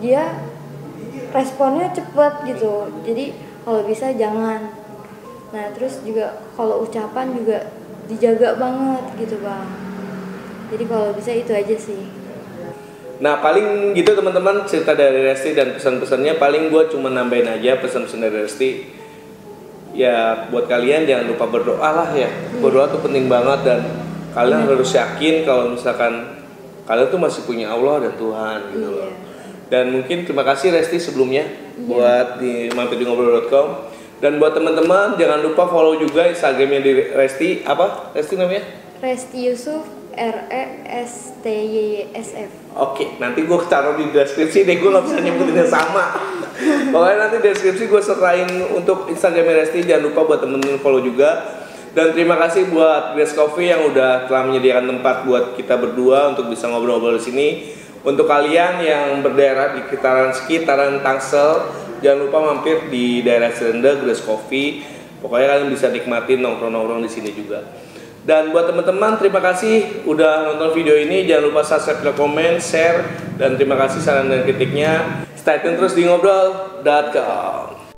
dia 0.00 0.34
responnya 1.30 1.92
cepet 1.94 2.32
gitu. 2.48 2.90
Jadi 3.06 3.36
kalau 3.62 3.86
bisa 3.86 4.10
jangan. 4.16 4.74
Nah 5.50 5.64
terus 5.74 6.02
juga 6.02 6.42
kalau 6.58 6.82
ucapan 6.82 7.34
juga 7.34 7.70
dijaga 8.10 8.58
banget 8.58 9.04
gitu 9.22 9.38
bang. 9.44 9.68
Jadi 10.70 10.84
kalau 10.86 11.08
bisa 11.14 11.30
itu 11.34 11.52
aja 11.54 11.76
sih. 11.78 12.02
Nah 13.20 13.38
paling 13.44 13.92
gitu 13.92 14.16
teman-teman 14.16 14.64
cerita 14.64 14.96
dari 14.96 15.20
Resti 15.20 15.52
dan 15.52 15.76
pesan-pesannya 15.76 16.40
paling 16.40 16.72
gue 16.72 16.82
cuma 16.88 17.12
nambahin 17.12 17.60
aja 17.60 17.76
pesan-pesan 17.78 18.20
dari 18.24 18.36
Resti. 18.42 18.70
Ya 19.90 20.46
buat 20.48 20.70
kalian 20.70 21.04
jangan 21.04 21.26
lupa 21.28 21.50
berdoa 21.50 21.90
lah 21.90 22.10
ya. 22.14 22.30
Berdoa 22.62 22.88
tuh 22.88 23.02
penting 23.02 23.26
banget 23.26 23.66
dan 23.66 23.80
kalian 24.30 24.62
harus 24.62 24.94
yakin 24.94 25.42
kalau 25.42 25.74
misalkan 25.74 26.38
kalian 26.86 27.10
tuh 27.10 27.18
masih 27.18 27.42
punya 27.42 27.74
Allah 27.74 28.06
dan 28.06 28.14
Tuhan 28.14 28.58
gitu 28.70 28.88
loh. 28.88 29.10
Iya. 29.10 29.29
Dan 29.70 29.94
mungkin 29.94 30.26
terima 30.26 30.42
kasih 30.42 30.74
Resti 30.74 30.98
sebelumnya 30.98 31.46
buat 31.86 32.42
di 32.42 32.68
mampir 32.74 32.98
di 32.98 33.06
ngobrol.com 33.06 33.88
dan 34.20 34.36
buat 34.36 34.52
teman-teman 34.52 35.16
jangan 35.16 35.40
lupa 35.40 35.64
follow 35.70 35.96
juga 35.96 36.28
Instagramnya 36.28 36.80
di 36.84 36.92
Resti. 37.14 37.64
Apa? 37.64 38.12
Resti 38.12 38.34
namanya? 38.36 38.66
Resti 39.00 39.48
Yusuf 39.48 39.86
R 40.12 40.38
E 40.52 40.64
S 41.06 41.40
T 41.40 41.46
Y 41.48 41.76
Y 41.96 41.96
S 42.12 42.36
F. 42.36 42.50
Oke, 42.76 43.16
nanti 43.16 43.46
gue 43.46 43.58
taruh 43.70 43.96
di 43.96 44.12
deskripsi 44.12 44.68
deh, 44.68 44.76
gue 44.76 44.90
gak 44.92 45.06
bisa 45.08 45.18
nyebutinnya 45.24 45.66
sama. 45.70 46.18
Pokoknya 46.92 47.16
nanti 47.16 47.36
deskripsi 47.40 47.88
gue 47.88 48.02
serahin 48.04 48.50
untuk 48.76 49.08
Instagram 49.08 49.64
Resti, 49.64 49.88
jangan 49.88 50.12
lupa 50.12 50.20
buat 50.28 50.40
temen-temen 50.44 50.82
follow 50.84 51.00
juga. 51.00 51.62
Dan 51.90 52.14
terima 52.14 52.38
kasih 52.38 52.70
buat 52.70 53.18
Grace 53.18 53.34
Coffee 53.34 53.72
yang 53.72 53.82
udah 53.90 54.30
telah 54.30 54.46
menyediakan 54.46 54.94
tempat 54.94 55.26
buat 55.26 55.58
kita 55.58 55.74
berdua 55.74 56.30
untuk 56.30 56.46
bisa 56.46 56.70
ngobrol-ngobrol 56.70 57.18
di 57.18 57.24
sini 57.24 57.46
Untuk 58.00 58.24
kalian 58.24 58.80
yang 58.80 59.20
berdaerah 59.20 59.76
di 59.76 59.80
sekitaran, 59.84 60.30
sekitaran 60.32 61.04
Tangsel 61.04 61.68
Jangan 62.00 62.18
lupa 62.26 62.38
mampir 62.40 62.88
di 62.88 63.20
daerah 63.20 63.52
Serenda 63.52 63.92
Grace 64.00 64.24
Coffee 64.24 64.80
Pokoknya 65.20 65.52
kalian 65.52 65.68
bisa 65.68 65.92
nikmatin 65.92 66.40
nongkrong-nongkrong 66.40 67.04
di 67.04 67.10
sini 67.12 67.30
juga 67.36 67.60
dan 68.20 68.52
buat 68.52 68.68
teman-teman 68.68 69.16
terima 69.16 69.40
kasih 69.40 70.04
udah 70.04 70.52
nonton 70.52 70.76
video 70.76 70.92
ini. 70.92 71.24
Jangan 71.24 71.44
lupa 71.48 71.64
subscribe, 71.64 72.12
like, 72.12 72.18
komen, 72.20 72.54
share 72.60 73.00
dan 73.40 73.56
terima 73.56 73.80
kasih 73.80 74.00
saran 74.04 74.28
dan 74.28 74.44
kritiknya. 74.44 75.24
Stay 75.40 75.56
tune 75.64 75.80
terus 75.80 75.96
di 75.96 76.04
ngobrol.com. 76.04 77.89